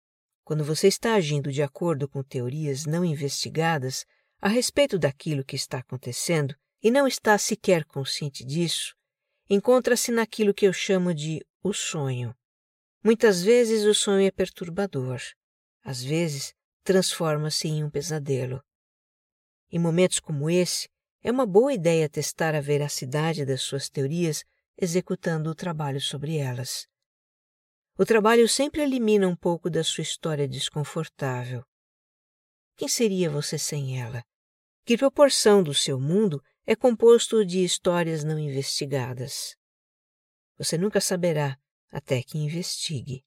Quando 0.43 0.65
você 0.65 0.88
está 0.88 1.13
agindo 1.13 1.51
de 1.51 1.62
acordo 1.62 2.10
com 2.10 2.22
teorias 2.22 2.86
não 2.86 3.05
investigadas 3.05 4.05
a 4.41 4.50
respeito 4.50 5.00
daquilo 5.00 5.45
que 5.45 5.55
está 5.55 5.77
acontecendo 5.77 6.53
e 6.81 6.91
não 6.91 7.07
está 7.07 7.38
sequer 7.38 7.86
consciente 7.86 8.43
disso, 8.43 8.93
encontra-se 9.50 10.12
naquilo 10.12 10.53
que 10.53 10.67
eu 10.67 10.74
chamo 10.74 11.13
de 11.13 11.45
o 11.63 11.72
sonho. 11.72 12.36
Muitas 13.03 13.43
vezes 13.43 13.83
o 13.83 13.93
sonho 13.93 14.25
é 14.25 14.31
perturbador, 14.31 15.19
às 15.83 16.01
vezes 16.01 16.55
transforma-se 16.86 17.67
em 17.67 17.83
um 17.83 17.89
pesadelo. 17.89 18.63
Em 19.69 19.77
momentos 19.77 20.22
como 20.22 20.50
esse, 20.50 20.88
é 21.22 21.29
uma 21.29 21.45
boa 21.45 21.74
ideia 21.74 22.07
testar 22.07 22.55
a 22.55 22.62
veracidade 22.62 23.45
das 23.45 23.62
suas 23.62 23.89
teorias 23.89 24.45
executando 24.77 25.50
o 25.50 25.55
trabalho 25.55 26.00
sobre 26.00 26.38
elas. 26.38 26.88
o 27.98 28.05
trabalho 28.05 28.48
sempre 28.48 28.81
elimina 28.81 29.27
um 29.27 29.36
pouco 29.36 29.69
da 29.69 29.83
sua 29.83 30.01
história 30.01 30.48
desconfortável. 30.48 31.63
Quem 32.77 32.88
seria 32.88 33.29
você 33.29 33.57
sem 33.57 34.01
ela? 34.01 34.24
Que 34.86 34.98
proporção 34.98 35.62
do 35.62 35.74
seu 35.74 36.00
mundo 36.00 36.41
é 36.65 36.74
composto 36.74 37.45
de 37.45 37.63
histórias 37.63 38.24
não 38.24 38.39
investigadas? 38.39 39.57
Você 40.57 40.77
nunca 40.77 41.01
saberá 41.01 41.60
até 41.93 42.23
que 42.23 42.39
investigue. 42.39 43.23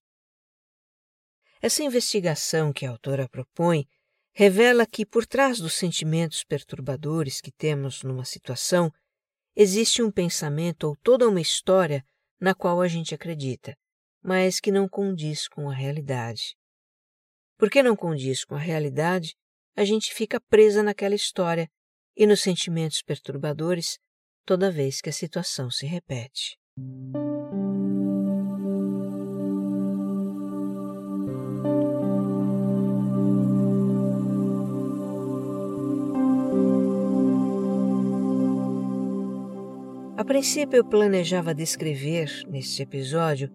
Essa 1.63 1.85
investigação 1.85 2.73
que 2.73 2.85
a 2.85 2.91
autora 2.91 3.29
propõe 3.29 3.87
revela 4.35 4.85
que, 4.85 5.07
por 5.07 5.25
trás 5.25 5.59
dos 5.59 5.73
sentimentos 5.75 6.45
perturbadores 6.45 7.41
que 7.41 7.53
temos 7.53 8.03
numa 8.03 8.25
situação, 8.25 8.93
existe 9.55 10.03
um 10.03 10.11
pensamento 10.11 10.85
ou 10.85 10.97
toda 10.97 11.29
uma 11.29 11.41
história 11.41 12.05
na 12.39 12.55
qual 12.55 12.83
a 12.83 12.89
gente 12.89 13.15
acredita, 13.15 13.75
mas 14.21 14.61
que 14.61 14.71
não 14.71 14.89
condiz 14.89 15.49
com 15.49 15.71
a 15.71 15.75
realidade. 15.75 16.57
Porque 17.57 17.83
não 17.83 17.97
condiz 17.97 18.45
com 18.45 18.55
a 18.55 18.59
realidade, 18.59 19.35
a 19.75 19.85
gente 19.85 20.13
fica 20.13 20.41
presa 20.41 20.83
naquela 20.83 21.15
história 21.15 21.71
e 22.15 22.27
nos 22.27 22.41
sentimentos 22.41 23.01
perturbadores 23.01 23.99
toda 24.45 24.71
vez 24.71 25.01
que 25.01 25.09
a 25.09 25.13
situação 25.13 25.71
se 25.71 25.87
repete. 25.87 26.59
Princípio, 40.27 40.79
eu 40.79 40.85
planejava 40.85 41.55
descrever, 41.55 42.29
neste 42.49 42.83
episódio, 42.83 43.49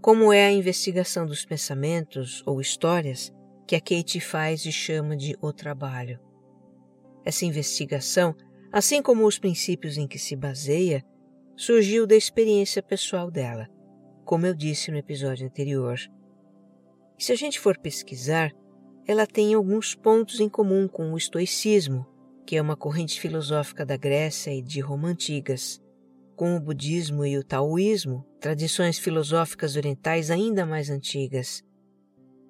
como 0.00 0.32
é 0.32 0.46
a 0.46 0.52
investigação 0.52 1.26
dos 1.26 1.44
pensamentos 1.44 2.42
ou 2.46 2.58
histórias 2.58 3.30
que 3.66 3.76
a 3.76 3.80
Kate 3.80 4.18
faz 4.18 4.64
e 4.64 4.72
chama 4.72 5.14
de 5.14 5.36
o 5.42 5.52
trabalho. 5.52 6.18
Essa 7.22 7.44
investigação, 7.44 8.34
assim 8.72 9.02
como 9.02 9.26
os 9.26 9.38
princípios 9.38 9.98
em 9.98 10.08
que 10.08 10.18
se 10.18 10.34
baseia, 10.34 11.04
surgiu 11.54 12.06
da 12.06 12.16
experiência 12.16 12.82
pessoal 12.82 13.30
dela, 13.30 13.68
como 14.24 14.46
eu 14.46 14.54
disse 14.54 14.90
no 14.90 14.96
episódio 14.96 15.46
anterior. 15.46 15.98
E 17.18 17.24
se 17.24 17.32
a 17.32 17.36
gente 17.36 17.60
for 17.60 17.76
pesquisar, 17.78 18.52
ela 19.06 19.26
tem 19.26 19.52
alguns 19.52 19.94
pontos 19.94 20.40
em 20.40 20.48
comum 20.48 20.88
com 20.88 21.12
o 21.12 21.18
estoicismo, 21.18 22.06
que 22.46 22.56
é 22.56 22.62
uma 22.62 22.76
corrente 22.76 23.20
filosófica 23.20 23.84
da 23.84 23.98
Grécia 23.98 24.50
e 24.50 24.62
de 24.62 24.80
Roma 24.80 25.08
antigas 25.08 25.84
com 26.36 26.54
o 26.54 26.60
budismo 26.60 27.24
e 27.24 27.38
o 27.38 27.42
taoísmo, 27.42 28.24
tradições 28.38 28.98
filosóficas 28.98 29.74
orientais 29.74 30.30
ainda 30.30 30.66
mais 30.66 30.90
antigas, 30.90 31.64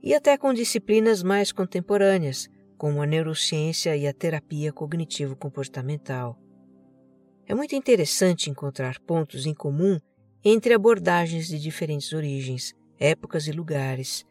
e 0.03 0.13
até 0.13 0.37
com 0.37 0.53
disciplinas 0.53 1.23
mais 1.23 1.53
contemporâneas, 1.53 2.49
como 2.77 3.01
a 3.01 3.07
neurociência 3.07 3.97
e 3.97 4.07
a 4.07 4.13
terapia 4.13 4.73
cognitivo-comportamental. 4.73 6.39
É 7.47 7.55
muito 7.55 7.77
interessante 7.77 8.51
encontrar 8.51 8.99
pontos 9.01 9.47
em 9.47 9.55
comum 9.55 9.99
entre 10.45 10.75
abordagens 10.75 11.47
de 11.47 11.59
diferentes 11.59 12.13
origens, 12.13 12.75
épocas 12.99 13.47
e 13.47 13.53
lugares. 13.53 14.25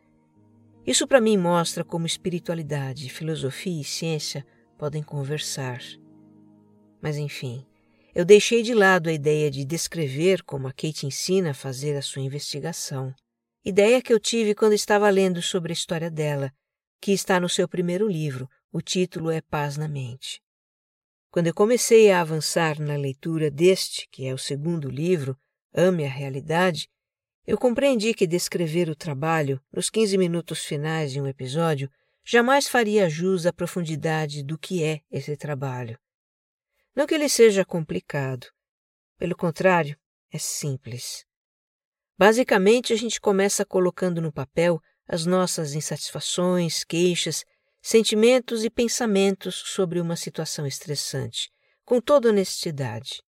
Isso 0.85 1.07
para 1.07 1.21
mim 1.21 1.37
mostra 1.37 1.83
como 1.83 2.05
espiritualidade, 2.05 3.09
filosofia 3.09 3.81
e 3.81 3.85
ciência 3.85 4.45
podem 4.77 5.01
conversar. 5.01 5.79
Mas 7.01 7.17
enfim, 7.17 7.65
eu 8.15 8.23
deixei 8.23 8.63
de 8.63 8.73
lado 8.73 9.09
a 9.09 9.13
ideia 9.13 9.51
de 9.51 9.65
descrever 9.65 10.41
como 10.43 10.69
a 10.69 10.71
Kate 10.71 11.05
ensina 11.05 11.51
a 11.51 11.53
fazer 11.53 11.97
a 11.97 12.01
sua 12.01 12.21
investigação. 12.21 13.13
Ideia 13.63 14.01
que 14.01 14.13
eu 14.13 14.19
tive 14.21 14.55
quando 14.55 14.71
estava 14.71 15.09
lendo 15.09 15.41
sobre 15.41 15.73
a 15.73 15.75
história 15.75 16.09
dela, 16.09 16.49
que 17.01 17.11
está 17.11 17.41
no 17.41 17.49
seu 17.49 17.67
primeiro 17.67 18.07
livro. 18.07 18.49
O 18.71 18.81
título 18.81 19.29
é 19.29 19.41
Paz 19.41 19.75
na 19.75 19.89
Mente. 19.89 20.41
Quando 21.29 21.47
eu 21.47 21.53
comecei 21.53 22.09
a 22.09 22.21
avançar 22.21 22.79
na 22.79 22.95
leitura 22.95 23.51
deste, 23.51 24.07
que 24.09 24.25
é 24.25 24.33
o 24.33 24.37
segundo 24.37 24.89
livro, 24.89 25.37
Ame 25.73 26.05
a 26.05 26.09
Realidade, 26.09 26.87
eu 27.45 27.57
compreendi 27.57 28.13
que 28.13 28.25
descrever 28.25 28.89
o 28.89 28.95
trabalho 28.95 29.61
nos 29.73 29.89
15 29.89 30.17
minutos 30.17 30.63
finais 30.63 31.11
de 31.11 31.19
um 31.19 31.27
episódio 31.27 31.91
jamais 32.23 32.69
faria 32.69 33.09
jus 33.09 33.45
à 33.45 33.51
profundidade 33.51 34.41
do 34.41 34.57
que 34.57 34.81
é 34.83 35.01
esse 35.11 35.35
trabalho. 35.35 35.99
Não 36.95 37.05
que 37.05 37.13
ele 37.13 37.27
seja 37.27 37.65
complicado. 37.65 38.47
Pelo 39.17 39.35
contrário, 39.35 39.97
é 40.31 40.37
simples. 40.37 41.25
Basicamente, 42.17 42.93
a 42.93 42.95
gente 42.95 43.19
começa 43.19 43.65
colocando 43.65 44.21
no 44.21 44.31
papel 44.31 44.79
as 45.07 45.25
nossas 45.25 45.73
insatisfações, 45.73 46.83
queixas, 46.83 47.43
sentimentos 47.81 48.63
e 48.63 48.69
pensamentos 48.69 49.55
sobre 49.55 49.99
uma 49.99 50.15
situação 50.15 50.65
estressante, 50.65 51.51
com 51.83 51.99
toda 52.01 52.29
honestidade. 52.29 53.21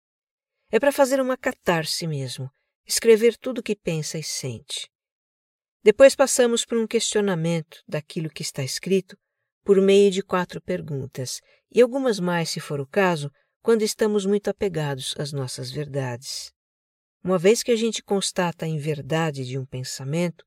É 0.71 0.79
para 0.79 0.91
fazer 0.91 1.21
uma 1.21 1.37
catarse 1.37 2.07
mesmo, 2.07 2.49
escrever 2.85 3.37
tudo 3.37 3.59
o 3.59 3.63
que 3.63 3.75
pensa 3.75 4.17
e 4.17 4.23
sente. 4.23 4.89
Depois 5.83 6.15
passamos 6.15 6.65
por 6.65 6.77
um 6.77 6.87
questionamento 6.87 7.83
daquilo 7.87 8.29
que 8.29 8.41
está 8.41 8.63
escrito 8.63 9.17
por 9.63 9.81
meio 9.81 10.09
de 10.09 10.23
quatro 10.23 10.61
perguntas, 10.61 11.41
e 11.69 11.81
algumas 11.81 12.19
mais, 12.21 12.49
se 12.49 12.59
for 12.59 12.79
o 12.79 12.87
caso, 12.87 13.29
quando 13.67 13.81
estamos 13.81 14.25
muito 14.25 14.49
apegados 14.49 15.13
às 15.17 15.33
nossas 15.33 15.69
verdades. 15.69 16.53
Uma 17.21 17.37
vez 17.37 17.61
que 17.61 17.69
a 17.69 17.75
gente 17.75 18.01
constata 18.01 18.63
a 18.63 18.67
inverdade 18.69 19.45
de 19.45 19.59
um 19.59 19.65
pensamento, 19.65 20.45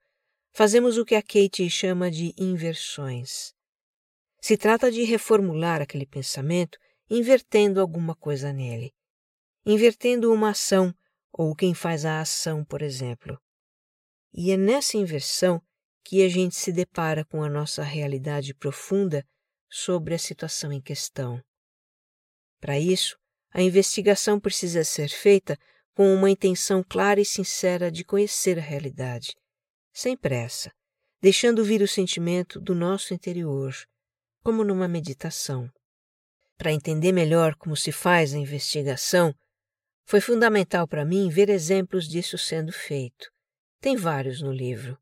fazemos 0.54 0.96
o 0.96 1.04
que 1.04 1.14
a 1.14 1.20
Kate 1.20 1.68
chama 1.68 2.11
de 2.11 2.33
inversões. 2.38 3.52
Se 4.40 4.56
trata 4.56 4.90
de 4.90 5.02
reformular 5.02 5.83
aquele 5.83 6.06
pensamento 6.06 6.78
invertendo 7.11 7.78
alguma 7.78 8.14
coisa 8.14 8.54
nele, 8.54 8.90
invertendo 9.66 10.33
uma 10.33 10.52
ação 10.52 10.90
ou 11.30 11.54
quem 11.54 11.74
faz 11.74 12.06
a 12.06 12.22
ação, 12.22 12.64
por 12.64 12.80
exemplo. 12.80 13.38
E 14.33 14.50
é 14.50 14.56
nessa 14.56 14.96
inversão 14.96 15.61
que 16.02 16.24
a 16.24 16.28
gente 16.30 16.56
se 16.56 16.72
depara 16.72 17.22
com 17.26 17.42
a 17.42 17.50
nossa 17.50 17.83
realidade 17.83 18.54
profunda 18.54 19.22
sobre 19.68 20.14
a 20.14 20.18
situação 20.18 20.72
em 20.72 20.80
questão. 20.80 21.38
Para 22.60 22.78
isso, 22.78 23.18
a 23.52 23.62
investigação 23.62 24.38
precisa 24.38 24.84
ser 24.84 25.08
feita 25.08 25.58
com 25.94 26.14
uma 26.14 26.30
intenção 26.30 26.84
clara 26.86 27.20
e 27.20 27.24
sincera 27.24 27.90
de 27.90 28.04
conhecer 28.04 28.58
a 28.58 28.62
realidade, 28.62 29.34
sem 29.92 30.16
pressa, 30.16 30.70
deixando 31.20 31.64
vir 31.64 31.82
o 31.82 31.88
sentimento 31.88 32.60
do 32.60 32.74
nosso 32.74 33.12
interior, 33.12 33.74
como 34.42 34.62
numa 34.62 34.86
meditação. 34.86 35.70
Para 36.56 36.72
entender 36.72 37.12
melhor 37.12 37.54
como 37.56 37.76
se 37.76 37.90
faz 37.90 38.34
a 38.34 38.38
investigação, 38.38 39.34
foi 40.04 40.20
fundamental 40.20 40.86
para 40.86 41.04
mim 41.04 41.28
ver 41.28 41.48
exemplos 41.48 42.08
disso 42.08 42.36
sendo 42.36 42.72
feito. 42.72 43.30
Tem 43.80 43.96
vários 43.96 44.42
no 44.42 44.52
livro. 44.52 44.98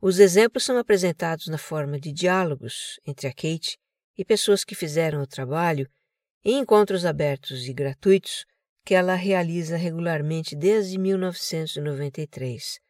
Os 0.00 0.18
exemplos 0.18 0.64
são 0.64 0.78
apresentados 0.78 1.48
na 1.48 1.58
forma 1.58 1.98
de 1.98 2.12
diálogos 2.12 2.98
entre 3.04 3.26
a 3.26 3.32
Kate 3.32 3.76
e 4.16 4.24
pessoas 4.24 4.64
que 4.64 4.74
fizeram 4.74 5.22
o 5.22 5.26
trabalho 5.26 5.88
em 6.44 6.58
encontros 6.58 7.04
abertos 7.04 7.66
e 7.66 7.72
gratuitos 7.72 8.44
que 8.84 8.94
ela 8.94 9.14
realiza 9.14 9.76
regularmente 9.76 10.56
desde 10.56 10.96
1993, 10.98 12.80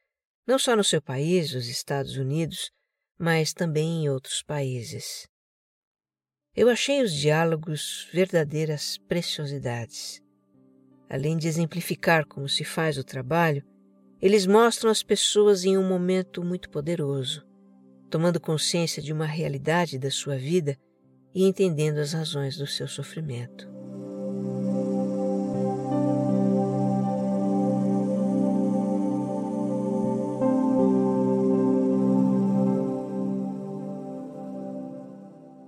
não 0.46 0.58
só 0.58 0.76
no 0.76 0.84
seu 0.84 1.02
país, 1.02 1.52
os 1.54 1.68
Estados 1.68 2.16
Unidos, 2.16 2.70
mas 3.18 3.52
também 3.52 4.04
em 4.04 4.08
outros 4.08 4.42
países. 4.42 5.26
Eu 6.54 6.68
achei 6.68 7.02
os 7.02 7.12
diálogos 7.12 8.08
verdadeiras 8.12 8.96
preciosidades. 9.08 10.22
Além 11.08 11.36
de 11.36 11.48
exemplificar 11.48 12.26
como 12.26 12.48
se 12.48 12.64
faz 12.64 12.96
o 12.98 13.04
trabalho, 13.04 13.64
eles 14.20 14.46
mostram 14.46 14.90
as 14.90 15.02
pessoas 15.02 15.64
em 15.64 15.76
um 15.78 15.88
momento 15.88 16.44
muito 16.44 16.68
poderoso, 16.70 17.46
tomando 18.10 18.40
consciência 18.40 19.02
de 19.02 19.12
uma 19.12 19.26
realidade 19.26 19.98
da 19.98 20.10
sua 20.10 20.36
vida 20.36 20.78
e 21.34 21.44
entendendo 21.46 21.98
as 21.98 22.12
razões 22.12 22.56
do 22.56 22.66
seu 22.66 22.88
sofrimento. 22.88 23.68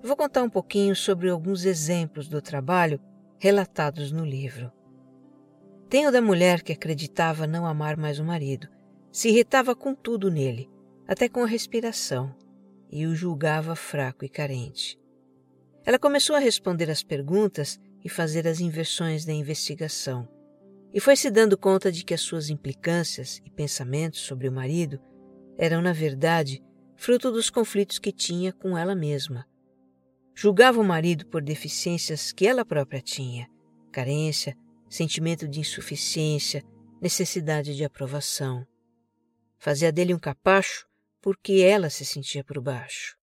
Vou 0.03 0.17
contar 0.17 0.43
um 0.43 0.51
pouquinho 0.51 0.97
sobre 0.97 1.29
alguns 1.29 1.65
exemplos 1.65 2.29
do 2.29 2.43
trabalho 2.43 3.01
relatados 3.39 4.11
no 4.11 4.25
livro. 4.25 4.73
Tem 5.89 6.07
o 6.07 6.13
da 6.13 6.21
mulher 6.21 6.63
que 6.63 6.73
acreditava 6.73 7.47
não 7.47 7.67
amar 7.67 7.97
mais 7.97 8.19
o 8.19 8.25
marido, 8.25 8.69
se 9.11 9.29
irritava 9.29 9.75
com 9.75 9.95
tudo 9.95 10.31
nele, 10.31 10.69
até 11.07 11.29
com 11.29 11.43
a 11.43 11.47
respiração, 11.47 12.35
e 12.91 13.07
o 13.07 13.15
julgava 13.15 13.75
fraco 13.75 14.25
e 14.25 14.29
carente. 14.29 15.00
Ela 15.91 15.99
começou 15.99 16.37
a 16.37 16.39
responder 16.39 16.89
as 16.89 17.03
perguntas 17.03 17.77
e 18.05 18.09
fazer 18.09 18.47
as 18.47 18.61
inversões 18.61 19.25
da 19.25 19.33
investigação, 19.33 20.29
e 20.95 21.01
foi 21.01 21.17
se 21.17 21.29
dando 21.33 21.59
conta 21.59 21.91
de 21.91 22.05
que 22.05 22.15
as 22.15 22.21
suas 22.21 22.49
implicâncias 22.49 23.43
e 23.45 23.51
pensamentos 23.51 24.21
sobre 24.21 24.49
o 24.49 24.53
marido 24.53 25.01
eram, 25.59 25.83
na 25.83 25.93
verdade, 25.93 26.63
fruto 26.95 27.33
dos 27.33 27.51
conflitos 27.51 27.99
que 27.99 28.13
tinha 28.13 28.53
com 28.53 28.79
ela 28.79 28.95
mesma. 28.95 29.45
Julgava 30.33 30.81
o 30.81 30.85
marido 30.85 31.27
por 31.27 31.43
deficiências 31.43 32.31
que 32.31 32.47
ela 32.47 32.65
própria 32.65 33.01
tinha: 33.01 33.51
carência, 33.91 34.57
sentimento 34.89 35.49
de 35.49 35.59
insuficiência, 35.59 36.63
necessidade 37.03 37.75
de 37.75 37.85
aprovação. 37.85 38.65
Fazia 39.59 39.91
dele 39.91 40.15
um 40.15 40.21
capacho 40.21 40.87
porque 41.21 41.55
ela 41.55 41.91
se 41.91 42.05
sentia 42.05 42.45
por 42.45 42.61
baixo. 42.61 43.19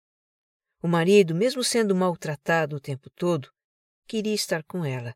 O 0.86 0.88
marido, 0.88 1.34
mesmo 1.34 1.64
sendo 1.64 1.96
maltratado 1.96 2.76
o 2.76 2.80
tempo 2.80 3.10
todo, 3.10 3.50
queria 4.08 4.36
estar 4.36 4.64
com 4.64 4.86
ela, 4.86 5.16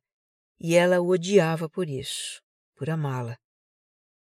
e 0.59 0.75
ela 0.75 0.99
o 0.99 1.09
odiava 1.09 1.69
por 1.69 1.87
isso, 1.87 2.41
por 2.75 2.89
amá-la. 2.89 3.37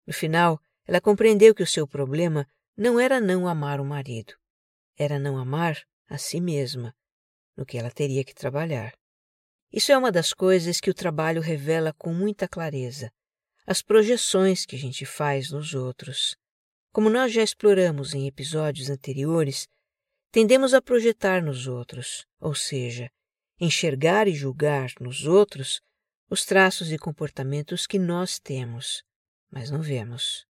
No 0.06 0.14
final, 0.14 0.58
ela 0.86 0.98
compreendeu 0.98 1.54
que 1.54 1.62
o 1.62 1.66
seu 1.66 1.86
problema 1.86 2.48
não 2.74 2.98
era 2.98 3.20
não 3.20 3.46
amar 3.46 3.82
o 3.82 3.84
marido, 3.84 4.32
era 4.96 5.18
não 5.18 5.36
amar 5.36 5.78
a 6.08 6.16
si 6.16 6.40
mesma, 6.40 6.96
no 7.54 7.66
que 7.66 7.76
ela 7.76 7.90
teria 7.90 8.24
que 8.24 8.34
trabalhar. 8.34 8.94
Isso 9.70 9.92
é 9.92 9.98
uma 9.98 10.10
das 10.10 10.32
coisas 10.32 10.80
que 10.80 10.88
o 10.88 10.94
trabalho 10.94 11.42
revela 11.42 11.92
com 11.98 12.14
muita 12.14 12.48
clareza, 12.48 13.12
as 13.66 13.82
projeções 13.82 14.64
que 14.64 14.74
a 14.74 14.78
gente 14.78 15.04
faz 15.04 15.50
nos 15.50 15.74
outros. 15.74 16.34
Como 16.92 17.10
nós 17.10 17.30
já 17.30 17.42
exploramos 17.42 18.14
em 18.14 18.26
episódios 18.26 18.88
anteriores, 18.88 19.68
tendemos 20.36 20.74
a 20.74 20.82
projetar 20.82 21.42
nos 21.42 21.66
outros, 21.66 22.26
ou 22.38 22.54
seja, 22.54 23.10
enxergar 23.58 24.28
e 24.28 24.34
julgar 24.34 24.90
nos 25.00 25.24
outros 25.24 25.80
os 26.28 26.44
traços 26.44 26.92
e 26.92 26.98
comportamentos 26.98 27.86
que 27.86 27.98
nós 27.98 28.38
temos, 28.38 29.02
mas 29.50 29.70
não 29.70 29.80
vemos. 29.80 30.44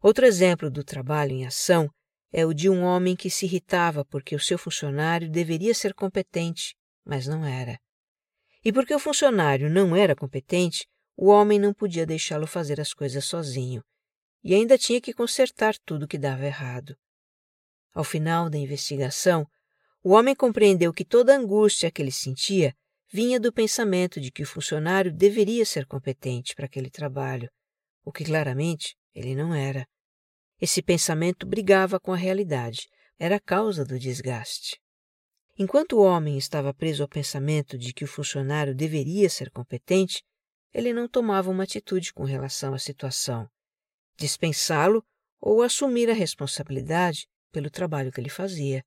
Outro 0.00 0.24
exemplo 0.24 0.70
do 0.70 0.84
trabalho 0.84 1.32
em 1.32 1.44
ação 1.44 1.90
é 2.32 2.46
o 2.46 2.54
de 2.54 2.70
um 2.70 2.84
homem 2.84 3.16
que 3.16 3.28
se 3.28 3.44
irritava 3.44 4.04
porque 4.04 4.36
o 4.36 4.40
seu 4.40 4.56
funcionário 4.56 5.28
deveria 5.28 5.74
ser 5.74 5.92
competente, 5.92 6.76
mas 7.04 7.26
não 7.26 7.44
era. 7.44 7.76
E 8.64 8.72
porque 8.72 8.94
o 8.94 9.00
funcionário 9.00 9.68
não 9.68 9.96
era 9.96 10.14
competente, 10.14 10.86
o 11.16 11.26
homem 11.26 11.58
não 11.58 11.74
podia 11.74 12.06
deixá-lo 12.06 12.46
fazer 12.46 12.80
as 12.80 12.94
coisas 12.94 13.24
sozinho 13.24 13.82
e 14.44 14.54
ainda 14.54 14.78
tinha 14.78 15.00
que 15.00 15.12
consertar 15.12 15.74
tudo 15.84 16.06
que 16.06 16.16
dava 16.16 16.46
errado. 16.46 16.96
Ao 17.94 18.02
final 18.02 18.50
da 18.50 18.58
investigação, 18.58 19.46
o 20.02 20.10
homem 20.10 20.34
compreendeu 20.34 20.92
que 20.92 21.04
toda 21.04 21.32
a 21.32 21.38
angústia 21.38 21.90
que 21.90 22.02
ele 22.02 22.10
sentia 22.10 22.74
vinha 23.10 23.38
do 23.38 23.52
pensamento 23.52 24.20
de 24.20 24.32
que 24.32 24.42
o 24.42 24.46
funcionário 24.46 25.12
deveria 25.12 25.64
ser 25.64 25.86
competente 25.86 26.54
para 26.54 26.66
aquele 26.66 26.90
trabalho, 26.90 27.48
o 28.04 28.10
que 28.10 28.24
claramente 28.24 28.96
ele 29.14 29.36
não 29.36 29.54
era. 29.54 29.86
Esse 30.60 30.82
pensamento 30.82 31.46
brigava 31.46 32.00
com 32.00 32.12
a 32.12 32.16
realidade, 32.16 32.88
era 33.18 33.36
a 33.36 33.40
causa 33.40 33.84
do 33.84 33.98
desgaste. 33.98 34.80
Enquanto 35.56 35.92
o 35.92 36.02
homem 36.02 36.36
estava 36.36 36.74
preso 36.74 37.04
ao 37.04 37.08
pensamento 37.08 37.78
de 37.78 37.94
que 37.94 38.02
o 38.02 38.08
funcionário 38.08 38.74
deveria 38.74 39.30
ser 39.30 39.50
competente, 39.50 40.24
ele 40.72 40.92
não 40.92 41.06
tomava 41.06 41.48
uma 41.48 41.62
atitude 41.62 42.12
com 42.12 42.24
relação 42.24 42.74
à 42.74 42.78
situação 42.78 43.48
dispensá-lo 44.16 45.04
ou 45.40 45.62
assumir 45.62 46.08
a 46.08 46.14
responsabilidade 46.14 47.26
pelo 47.54 47.70
trabalho 47.70 48.10
que 48.10 48.20
ele 48.20 48.28
fazia. 48.28 48.84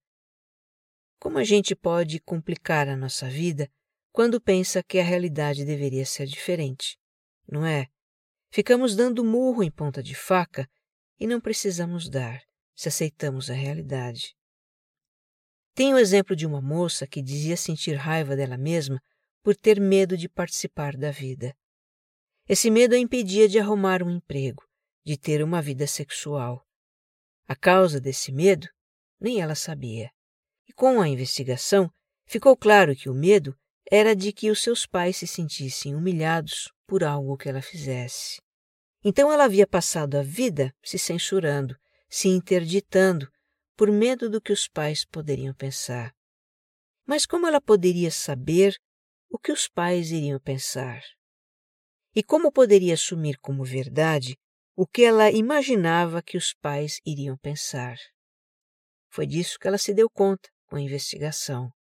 Como 1.18 1.38
a 1.38 1.44
gente 1.46 1.74
pode 1.74 2.20
complicar 2.20 2.90
a 2.90 2.98
nossa 2.98 3.30
vida 3.30 3.72
quando 4.12 4.42
pensa 4.42 4.84
que 4.84 5.00
a 5.00 5.04
realidade 5.04 5.64
deveria 5.64 6.06
ser 6.06 6.26
diferente, 6.26 6.98
não 7.50 7.66
é? 7.66 7.88
Ficamos 8.52 8.94
dando 8.94 9.24
murro 9.24 9.64
em 9.64 9.72
ponta 9.72 10.04
de 10.04 10.14
faca 10.14 10.70
e 11.18 11.26
não 11.26 11.40
precisamos 11.40 12.10
dar 12.10 12.42
se 12.76 12.90
aceitamos 12.90 13.50
a 13.50 13.54
realidade. 13.54 14.36
Tem 15.74 15.94
o 15.94 15.98
exemplo 15.98 16.36
de 16.36 16.46
uma 16.46 16.62
moça 16.62 17.08
que 17.08 17.22
dizia 17.22 17.56
sentir 17.56 17.94
raiva 17.94 18.36
dela 18.36 18.58
mesma 18.58 19.02
por 19.42 19.56
ter 19.56 19.80
medo 19.80 20.18
de 20.18 20.28
participar 20.28 20.98
da 20.98 21.10
vida. 21.10 21.56
Esse 22.50 22.70
medo 22.70 22.96
a 22.96 23.00
impedia 23.00 23.48
de 23.48 23.60
arrumar 23.60 24.04
um 24.04 24.12
emprego, 24.12 24.64
de 25.06 25.18
ter 25.18 25.42
uma 25.42 25.62
vida 25.62 25.88
sexual. 25.88 26.67
A 27.48 27.56
causa 27.56 28.02
desse 28.02 28.32
medo 28.32 28.68
nem 29.20 29.42
ela 29.42 29.56
sabia. 29.56 30.12
E 30.68 30.74
com 30.74 31.02
a 31.02 31.08
investigação, 31.08 31.90
ficou 32.26 32.58
claro 32.58 32.96
que 32.96 33.10
o 33.10 33.14
medo 33.14 33.58
era 33.90 34.16
de 34.16 34.34
que 34.34 34.52
os 34.52 34.62
seus 34.62 34.86
pais 34.86 35.18
se 35.18 35.26
sentissem 35.26 35.96
humilhados 35.96 36.72
por 36.86 37.04
algo 37.04 37.38
que 37.38 37.48
ela 37.48 37.62
fizesse. 37.62 38.42
Então 39.04 39.32
ela 39.32 39.46
havia 39.46 39.66
passado 39.66 40.18
a 40.18 40.22
vida 40.22 40.76
se 40.84 41.00
censurando, 41.00 41.78
se 42.10 42.28
interditando, 42.28 43.32
por 43.78 43.92
medo 43.92 44.30
do 44.30 44.42
que 44.42 44.52
os 44.52 44.68
pais 44.68 45.06
poderiam 45.06 45.54
pensar. 45.54 46.14
Mas 47.06 47.26
como 47.26 47.48
ela 47.48 47.62
poderia 47.62 48.12
saber 48.12 48.76
o 49.30 49.38
que 49.38 49.52
os 49.52 49.68
pais 49.68 50.12
iriam 50.12 50.40
pensar? 50.40 51.02
E 52.14 52.24
como 52.24 52.52
poderia 52.52 52.96
assumir 52.96 53.38
como 53.38 53.64
verdade 53.64 54.38
o 54.80 54.86
que 54.86 55.02
ela 55.02 55.32
imaginava 55.32 56.22
que 56.22 56.38
os 56.38 56.54
pais 56.54 57.02
iriam 57.04 57.36
pensar. 57.36 57.98
Foi 59.10 59.26
disso 59.26 59.58
que 59.58 59.68
ela 59.68 59.80
se 59.80 59.92
deu 59.92 60.08
conta 60.08 60.48
com 60.68 60.76
a 60.76 60.82
investigação. 60.82 61.72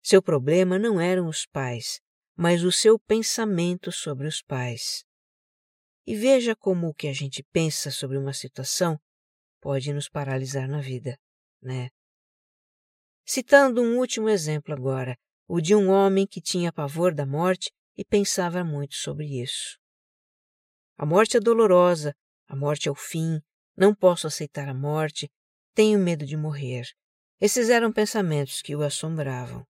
Seu 0.00 0.22
problema 0.22 0.78
não 0.78 1.00
eram 1.00 1.26
os 1.26 1.44
pais, 1.46 1.98
mas 2.36 2.62
o 2.62 2.70
seu 2.70 2.96
pensamento 2.96 3.90
sobre 3.90 4.28
os 4.28 4.40
pais. 4.40 5.02
E 6.06 6.14
veja 6.14 6.54
como 6.54 6.86
o 6.86 6.94
que 6.94 7.08
a 7.08 7.12
gente 7.12 7.42
pensa 7.50 7.90
sobre 7.90 8.16
uma 8.16 8.32
situação 8.32 8.96
pode 9.60 9.92
nos 9.92 10.08
paralisar 10.08 10.68
na 10.68 10.80
vida, 10.80 11.18
né? 11.60 11.88
Citando 13.26 13.82
um 13.82 13.98
último 13.98 14.28
exemplo 14.28 14.72
agora, 14.72 15.18
o 15.48 15.60
de 15.60 15.74
um 15.74 15.90
homem 15.90 16.24
que 16.24 16.40
tinha 16.40 16.72
pavor 16.72 17.12
da 17.12 17.26
morte 17.26 17.72
e 17.96 18.04
pensava 18.04 18.62
muito 18.62 18.94
sobre 18.94 19.42
isso. 19.42 19.76
A 20.96 21.04
morte 21.04 21.36
é 21.36 21.40
dolorosa, 21.40 22.14
a 22.48 22.56
morte 22.56 22.88
é 22.88 22.90
o 22.90 22.94
fim, 22.94 23.40
não 23.76 23.94
posso 23.94 24.26
aceitar 24.26 24.68
a 24.68 24.74
morte, 24.74 25.30
tenho 25.74 25.98
medo 25.98 26.26
de 26.26 26.36
morrer. 26.36 26.88
Esses 27.40 27.68
eram 27.68 27.92
pensamentos 27.92 28.60
que 28.60 28.74
o 28.74 28.82
assombravam. 28.82 29.64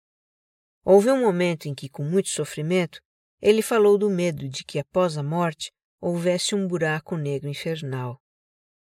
Houve 0.86 1.12
um 1.12 1.20
momento 1.20 1.68
em 1.68 1.76
que, 1.76 1.90
com 1.90 2.04
muito 2.04 2.30
sofrimento, 2.30 3.02
ele 3.42 3.62
falou 3.62 3.98
do 3.98 4.10
medo 4.10 4.48
de 4.48 4.64
que 4.64 4.80
após 4.80 5.18
a 5.18 5.24
morte 5.24 5.70
houvesse 6.00 6.56
um 6.56 6.66
buraco 6.66 7.18
negro 7.18 7.50
infernal. 7.50 8.22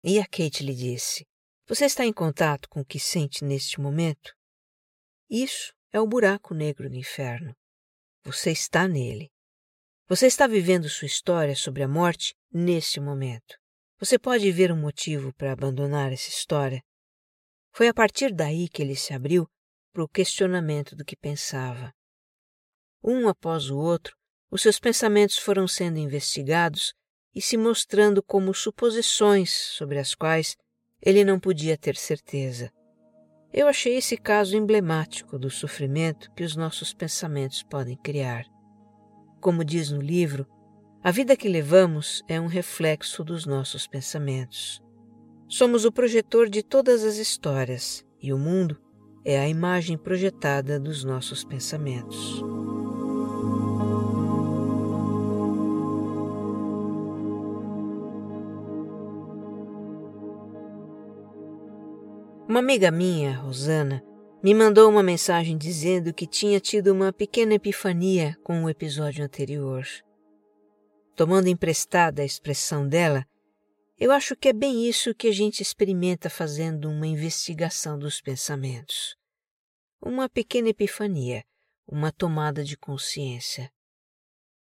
E 0.02 0.18
a 0.18 0.24
Kate 0.24 0.64
lhe 0.64 0.74
disse: 0.74 1.24
Você 1.68 1.85
está 1.85 2.05
em 2.05 2.12
contato 2.12 2.68
com 2.68 2.81
o 2.81 2.85
que 2.85 2.98
sente 2.98 3.44
neste 3.44 3.81
momento? 3.81 4.35
Isso 5.31 5.72
é 5.92 6.00
o 6.00 6.07
buraco 6.07 6.55
negro 6.55 6.90
do 6.90 6.96
inferno. 6.96 7.55
Você 8.24 8.50
está 8.50 8.88
nele. 8.88 9.31
Você 10.09 10.26
está 10.26 10.46
vivendo 10.46 10.88
sua 10.88 11.07
história 11.07 11.55
sobre 11.55 11.83
a 11.83 11.88
morte 11.88 12.35
neste 12.52 12.98
momento. 12.98 13.62
Você 14.03 14.19
pode 14.19 14.51
ver 14.51 14.73
um 14.73 14.77
motivo 14.77 15.33
para 15.35 15.53
abandonar 15.53 16.12
essa 16.12 16.29
história? 16.29 16.83
Foi 17.71 17.87
a 17.87 17.95
partir 17.95 18.35
daí 18.35 18.69
que 18.69 18.83
ele 18.83 18.97
se 18.97 19.15
abriu 19.15 19.49
para 19.93 20.03
o 20.03 20.09
questionamento 20.09 20.97
do 20.97 21.05
que 21.05 21.15
pensava. 21.15 21.95
Um 23.01 23.29
após 23.29 23.71
o 23.71 23.79
outro, 23.79 24.17
os 24.51 24.61
seus 24.61 24.81
pensamentos 24.81 25.38
foram 25.38 25.69
sendo 25.69 26.01
investigados 26.01 26.93
e 27.33 27.41
se 27.41 27.57
mostrando 27.57 28.21
como 28.25 28.53
suposições 28.53 29.53
sobre 29.53 30.01
as 30.01 30.17
quais 30.17 30.57
ele 31.01 31.25
não 31.25 31.38
podia 31.38 31.79
ter 31.79 31.95
certeza. 31.95 32.73
Eu 33.53 33.69
achei 33.69 33.99
esse 33.99 34.17
caso 34.17 34.57
emblemático 34.57 35.38
do 35.38 35.49
sofrimento 35.49 36.29
que 36.33 36.43
os 36.43 36.57
nossos 36.57 36.93
pensamentos 36.93 37.62
podem 37.62 37.97
criar. 37.99 38.47
Como 39.41 39.65
diz 39.65 39.93
no 39.93 40.01
livro, 40.01 40.45
a 41.05 41.11
vida 41.11 41.37
que 41.37 41.49
levamos 41.49 42.23
é 42.29 42.41
um 42.41 42.47
reflexo 42.47 43.25
dos 43.25 43.45
nossos 43.45 43.88
pensamentos. 43.88 44.81
Somos 45.49 45.85
o 45.85 45.91
projetor 45.91 46.49
de 46.49 46.62
todas 46.62 47.03
as 47.03 47.17
histórias 47.17 48.05
e 48.23 48.33
o 48.33 48.38
mundo 48.38 48.79
é 49.25 49.37
a 49.37 49.49
imagem 49.49 49.99
projetada 49.99 50.79
dos 50.79 51.03
nossos 51.03 51.45
pensamentos. 51.45 52.41
Uma 62.49 62.61
amiga 62.61 62.93
minha, 62.93 63.37
Rosana, 63.38 64.05
me 64.41 64.55
mandou 64.55 64.88
uma 64.88 65.03
mensagem 65.03 65.59
dizendo 65.59 66.15
que 66.15 66.29
tinha 66.29 66.61
tido 66.61 66.93
uma 66.93 67.12
pequena 67.12 67.55
epifania 67.55 68.37
com 68.45 68.62
o 68.62 68.71
episódio 68.71 69.25
anterior. 69.25 69.85
Tomando 71.14 71.48
emprestada 71.48 72.22
a 72.22 72.25
expressão 72.25 72.88
dela, 72.88 73.27
eu 73.98 74.11
acho 74.11 74.35
que 74.35 74.48
é 74.48 74.53
bem 74.53 74.88
isso 74.88 75.14
que 75.14 75.29
a 75.29 75.33
gente 75.33 75.62
experimenta 75.62 76.31
fazendo 76.31 76.88
uma 76.90 77.07
investigação 77.07 77.98
dos 77.98 78.20
pensamentos. 78.20 79.14
Uma 80.01 80.29
pequena 80.29 80.70
epifania, 80.70 81.44
uma 81.87 82.11
tomada 82.11 82.64
de 82.64 82.77
consciência. 82.77 83.70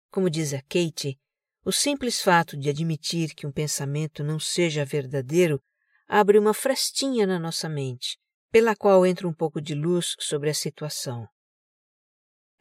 Como 0.09 0.29
diz 0.29 0.53
a 0.53 0.61
Kate, 0.61 1.19
o 1.63 1.71
simples 1.71 2.21
fato 2.21 2.57
de 2.57 2.69
admitir 2.69 3.35
que 3.35 3.45
um 3.45 3.51
pensamento 3.51 4.23
não 4.23 4.39
seja 4.39 4.85
verdadeiro 4.85 5.61
abre 6.07 6.39
uma 6.39 6.53
frestinha 6.53 7.27
na 7.27 7.37
nossa 7.37 7.69
mente, 7.69 8.17
pela 8.49 8.75
qual 8.75 9.05
entra 9.05 9.27
um 9.27 9.33
pouco 9.33 9.61
de 9.61 9.75
luz 9.75 10.15
sobre 10.19 10.49
a 10.49 10.53
situação. 10.53 11.27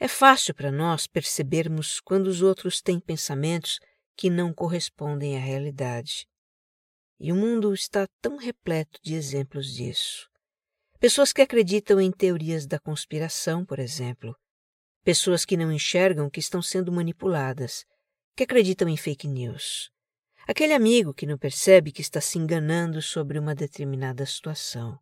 É 0.00 0.06
fácil 0.06 0.54
para 0.54 0.70
nós 0.70 1.08
percebermos 1.08 1.98
quando 2.00 2.28
os 2.28 2.40
outros 2.40 2.80
têm 2.80 3.00
pensamentos 3.00 3.80
que 4.16 4.30
não 4.30 4.52
correspondem 4.54 5.36
à 5.36 5.40
realidade. 5.40 6.26
E 7.18 7.32
o 7.32 7.36
mundo 7.36 7.74
está 7.74 8.06
tão 8.20 8.36
repleto 8.36 9.00
de 9.02 9.14
exemplos 9.14 9.74
disso. 9.74 10.28
Pessoas 11.00 11.32
que 11.32 11.42
acreditam 11.42 12.00
em 12.00 12.12
teorias 12.12 12.64
da 12.64 12.78
conspiração, 12.78 13.64
por 13.64 13.80
exemplo. 13.80 14.36
Pessoas 15.02 15.44
que 15.44 15.56
não 15.56 15.72
enxergam 15.72 16.30
que 16.30 16.38
estão 16.40 16.62
sendo 16.62 16.92
manipuladas, 16.92 17.84
que 18.36 18.44
acreditam 18.44 18.88
em 18.88 18.96
fake 18.96 19.26
news. 19.26 19.90
Aquele 20.46 20.74
amigo 20.74 21.12
que 21.12 21.26
não 21.26 21.36
percebe 21.36 21.90
que 21.90 22.00
está 22.00 22.20
se 22.20 22.38
enganando 22.38 23.02
sobre 23.02 23.38
uma 23.38 23.54
determinada 23.54 24.24
situação. 24.24 24.98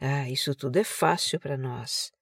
Ah, 0.00 0.28
isso 0.28 0.54
tudo 0.54 0.78
é 0.78 0.84
fácil 0.84 1.38
para 1.38 1.56
nós. 1.56 2.12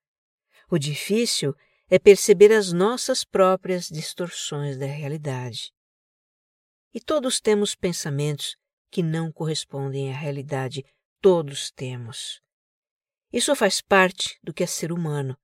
O 0.70 0.79
difícil 0.79 1.55
é 1.90 1.98
perceber 1.98 2.53
as 2.53 2.72
nossas 2.72 3.24
próprias 3.24 3.88
distorções 3.88 4.77
da 4.77 4.87
realidade. 4.87 5.72
E 6.92 7.01
todos 7.01 7.40
temos 7.40 7.74
pensamentos 7.74 8.57
que 8.90 9.03
não 9.03 9.33
correspondem 9.33 10.12
à 10.12 10.16
realidade, 10.16 10.85
todos 11.20 11.70
temos. 11.70 12.40
Isso 13.33 13.55
faz 13.55 13.81
parte 13.81 14.38
do 14.42 14.53
que 14.53 14.62
é 14.62 14.66
ser 14.66 14.92
humano, 14.92 15.37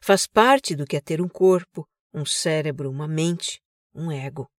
faz 0.00 0.26
parte 0.26 0.74
do 0.74 0.86
que 0.86 0.96
é 0.96 1.00
ter 1.00 1.20
um 1.20 1.28
corpo, 1.28 1.88
um 2.12 2.24
cérebro, 2.24 2.90
uma 2.90 3.08
mente, 3.08 3.62
um 3.94 4.10
ego. 4.10 4.50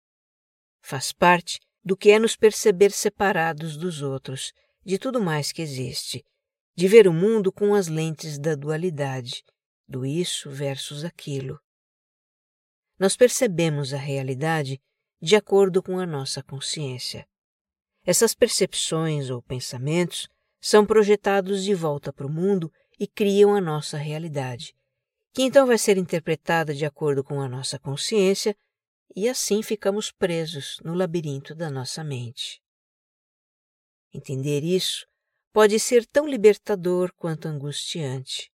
Faz 0.81 1.11
parte 1.11 1.59
do 1.83 1.95
que 1.95 2.11
é 2.11 2.19
nos 2.19 2.35
perceber 2.35 2.91
separados 2.91 3.77
dos 3.77 4.01
outros, 4.01 4.51
de 4.85 4.97
tudo 4.97 5.21
mais 5.21 5.51
que 5.51 5.61
existe, 5.61 6.23
de 6.75 6.87
ver 6.87 7.07
o 7.07 7.13
mundo 7.13 7.51
com 7.51 7.73
as 7.73 7.87
lentes 7.87 8.37
da 8.37 8.55
dualidade, 8.55 9.43
do 9.89 10.05
isso 10.05 10.51
versus 10.51 11.03
aquilo. 11.03 11.59
Nós 12.99 13.17
percebemos 13.17 13.93
a 13.93 13.97
realidade 13.97 14.79
de 15.19 15.35
acordo 15.35 15.81
com 15.81 15.99
a 15.99 16.05
nossa 16.05 16.43
consciência. 16.43 17.27
Essas 18.05 18.35
percepções 18.35 19.29
ou 19.29 19.41
pensamentos 19.41 20.27
são 20.61 20.85
projetados 20.85 21.63
de 21.63 21.73
volta 21.73 22.13
para 22.13 22.27
o 22.27 22.31
mundo 22.31 22.71
e 22.99 23.07
criam 23.07 23.55
a 23.55 23.61
nossa 23.61 23.97
realidade, 23.97 24.75
que 25.33 25.41
então 25.41 25.65
vai 25.65 25.77
ser 25.77 25.97
interpretada 25.97 26.73
de 26.73 26.85
acordo 26.85 27.23
com 27.23 27.41
a 27.41 27.49
nossa 27.49 27.79
consciência 27.79 28.55
e 29.15 29.27
assim 29.27 29.63
ficamos 29.63 30.11
presos 30.11 30.79
no 30.83 30.93
labirinto 30.93 31.55
da 31.55 31.69
nossa 31.69 32.03
mente. 32.03 32.61
Entender 34.13 34.63
isso 34.63 35.07
pode 35.51 35.79
ser 35.79 36.05
tão 36.05 36.27
libertador 36.27 37.11
quanto 37.15 37.47
angustiante. 37.47 38.51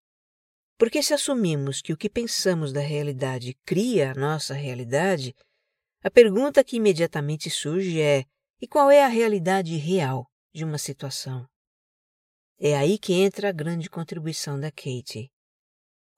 Porque 0.85 1.03
se 1.03 1.15
assumimos 1.15 1.81
que 1.81 1.95
o 1.95 1.97
que 1.97 2.11
pensamos 2.11 2.71
da 2.71 2.83
realidade 2.83 3.57
cria 3.65 4.11
a 4.11 4.15
nossa 4.15 4.53
realidade, 4.53 5.35
a 6.03 6.11
pergunta 6.11 6.63
que 6.63 6.77
imediatamente 6.77 7.49
surge 7.49 8.03
é: 8.03 8.27
e 8.61 8.69
qual 8.69 8.91
é 8.91 9.03
a 9.03 9.09
realidade 9.09 9.75
real 9.77 10.31
de 10.53 10.63
uma 10.63 10.77
situação? 10.77 11.49
É 12.61 12.77
aí 12.77 12.99
que 12.99 13.15
entra 13.15 13.49
a 13.49 13.53
grande 13.53 13.89
contribuição 13.89 14.61
da 14.61 14.71
Katie. 14.71 15.33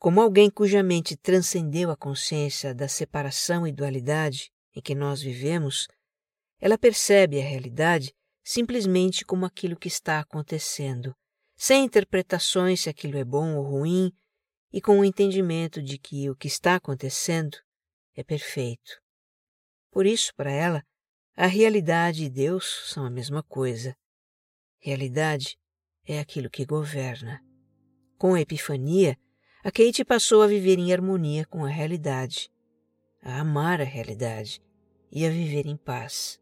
Como 0.00 0.20
alguém 0.20 0.50
cuja 0.50 0.83
mente 0.83 1.16
transcendeu 1.16 1.92
a 1.92 1.96
consciência 1.96 2.74
da 2.74 2.88
separação 2.88 3.68
e 3.68 3.72
dualidade 3.72 4.50
em 4.74 4.81
que 4.81 4.96
nós 4.96 5.22
vivemos, 5.22 5.87
ela 6.59 6.76
percebe 6.76 7.40
a 7.40 7.44
realidade 7.44 8.12
simplesmente 8.42 9.24
como 9.24 9.46
aquilo 9.46 9.76
que 9.76 9.87
está 9.87 10.18
acontecendo, 10.18 11.14
sem 11.57 11.85
interpretações 11.85 12.81
se 12.81 12.88
aquilo 12.88 13.16
é 13.16 13.24
bom 13.24 13.55
ou 13.55 13.62
ruim, 13.62 14.12
e 14.77 14.81
com 14.83 14.99
o 14.99 15.05
entendimento 15.07 15.83
de 15.83 15.97
que 15.97 16.29
o 16.29 16.37
que 16.37 16.49
está 16.49 16.75
acontecendo 16.75 17.57
é 18.15 18.23
perfeito. 18.23 19.01
Por 19.91 20.05
isso, 20.05 20.35
para 20.37 20.53
ela, 20.53 20.83
a 21.35 21.47
realidade 21.47 22.25
e 22.25 22.29
Deus 22.29 22.83
são 22.93 23.07
a 23.07 23.09
mesma 23.09 23.43
coisa. 23.43 23.97
Realidade 24.79 25.57
é 26.07 26.21
aquilo 26.21 26.51
que 26.51 26.67
governa. 26.67 27.43
Com 28.19 28.35
a 28.35 28.41
epifania, 28.43 29.17
a 29.65 29.73
Kate 29.73 30.05
passou 30.05 30.43
a 30.43 30.47
viver 30.47 30.79
em 30.79 30.93
harmonia 30.93 31.47
com 31.47 31.65
a 31.65 31.71
realidade, 31.71 32.51
a 33.23 33.41
amar 33.41 33.81
a 33.81 33.85
realidade 33.85 34.61
e 35.11 35.25
a 35.25 35.31
viver 35.31 35.65
em 35.65 35.79
paz. 35.79 36.39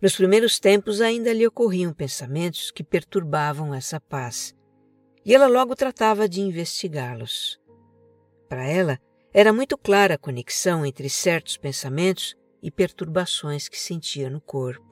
Nos 0.00 0.14
primeiros 0.14 0.60
tempos 0.60 1.00
ainda 1.00 1.32
lhe 1.32 1.44
ocorriam 1.44 1.92
pensamentos 1.92 2.70
que 2.70 2.84
perturbavam 2.84 3.74
essa 3.74 4.00
paz, 4.00 4.54
e 5.24 5.34
ela 5.34 5.46
logo 5.46 5.74
tratava 5.74 6.28
de 6.28 6.40
investigá-los. 6.40 7.60
Para 8.48 8.64
ela, 8.64 8.98
era 9.32 9.52
muito 9.52 9.76
clara 9.76 10.14
a 10.14 10.18
conexão 10.18 10.84
entre 10.84 11.08
certos 11.10 11.56
pensamentos 11.56 12.34
e 12.62 12.70
perturbações 12.70 13.68
que 13.68 13.78
sentia 13.78 14.30
no 14.30 14.40
corpo. 14.40 14.86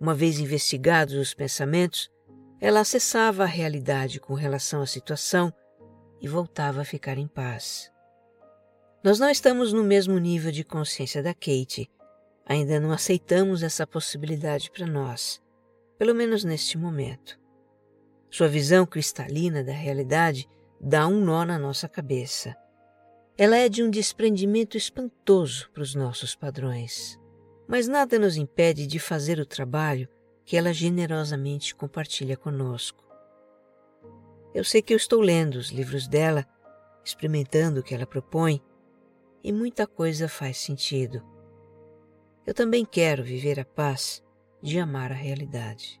Uma 0.00 0.14
vez 0.14 0.38
investigados 0.38 1.14
os 1.14 1.34
pensamentos, 1.34 2.10
ela 2.60 2.80
acessava 2.80 3.44
a 3.44 3.46
realidade 3.46 4.18
com 4.18 4.34
relação 4.34 4.80
à 4.80 4.86
situação 4.86 5.52
e 6.20 6.26
voltava 6.26 6.80
a 6.80 6.84
ficar 6.84 7.18
em 7.18 7.28
paz. 7.28 7.90
Nós 9.04 9.18
não 9.18 9.30
estamos 9.30 9.72
no 9.72 9.84
mesmo 9.84 10.18
nível 10.18 10.50
de 10.50 10.64
consciência 10.64 11.22
da 11.22 11.32
Kate. 11.32 11.88
Ainda 12.44 12.80
não 12.80 12.90
aceitamos 12.90 13.62
essa 13.62 13.86
possibilidade 13.86 14.70
para 14.70 14.86
nós, 14.86 15.40
pelo 15.96 16.14
menos 16.14 16.42
neste 16.42 16.76
momento. 16.76 17.38
Sua 18.30 18.48
visão 18.48 18.84
cristalina 18.84 19.64
da 19.64 19.72
realidade 19.72 20.48
dá 20.80 21.06
um 21.06 21.20
nó 21.20 21.44
na 21.44 21.58
nossa 21.58 21.88
cabeça. 21.88 22.54
Ela 23.36 23.56
é 23.56 23.68
de 23.68 23.82
um 23.82 23.90
desprendimento 23.90 24.76
espantoso 24.76 25.70
para 25.70 25.82
os 25.82 25.94
nossos 25.94 26.34
padrões. 26.34 27.18
Mas 27.66 27.86
nada 27.86 28.18
nos 28.18 28.36
impede 28.36 28.86
de 28.86 28.98
fazer 28.98 29.38
o 29.38 29.46
trabalho 29.46 30.08
que 30.44 30.56
ela 30.56 30.72
generosamente 30.72 31.74
compartilha 31.74 32.36
conosco. 32.36 33.04
Eu 34.54 34.64
sei 34.64 34.80
que 34.82 34.92
eu 34.92 34.96
estou 34.96 35.20
lendo 35.20 35.56
os 35.56 35.70
livros 35.70 36.08
dela, 36.08 36.46
experimentando 37.04 37.80
o 37.80 37.82
que 37.82 37.94
ela 37.94 38.06
propõe, 38.06 38.62
e 39.44 39.52
muita 39.52 39.86
coisa 39.86 40.28
faz 40.28 40.58
sentido. 40.58 41.22
Eu 42.46 42.54
também 42.54 42.84
quero 42.84 43.22
viver 43.22 43.60
a 43.60 43.64
paz 43.64 44.22
de 44.62 44.78
amar 44.78 45.12
a 45.12 45.14
realidade. 45.14 46.00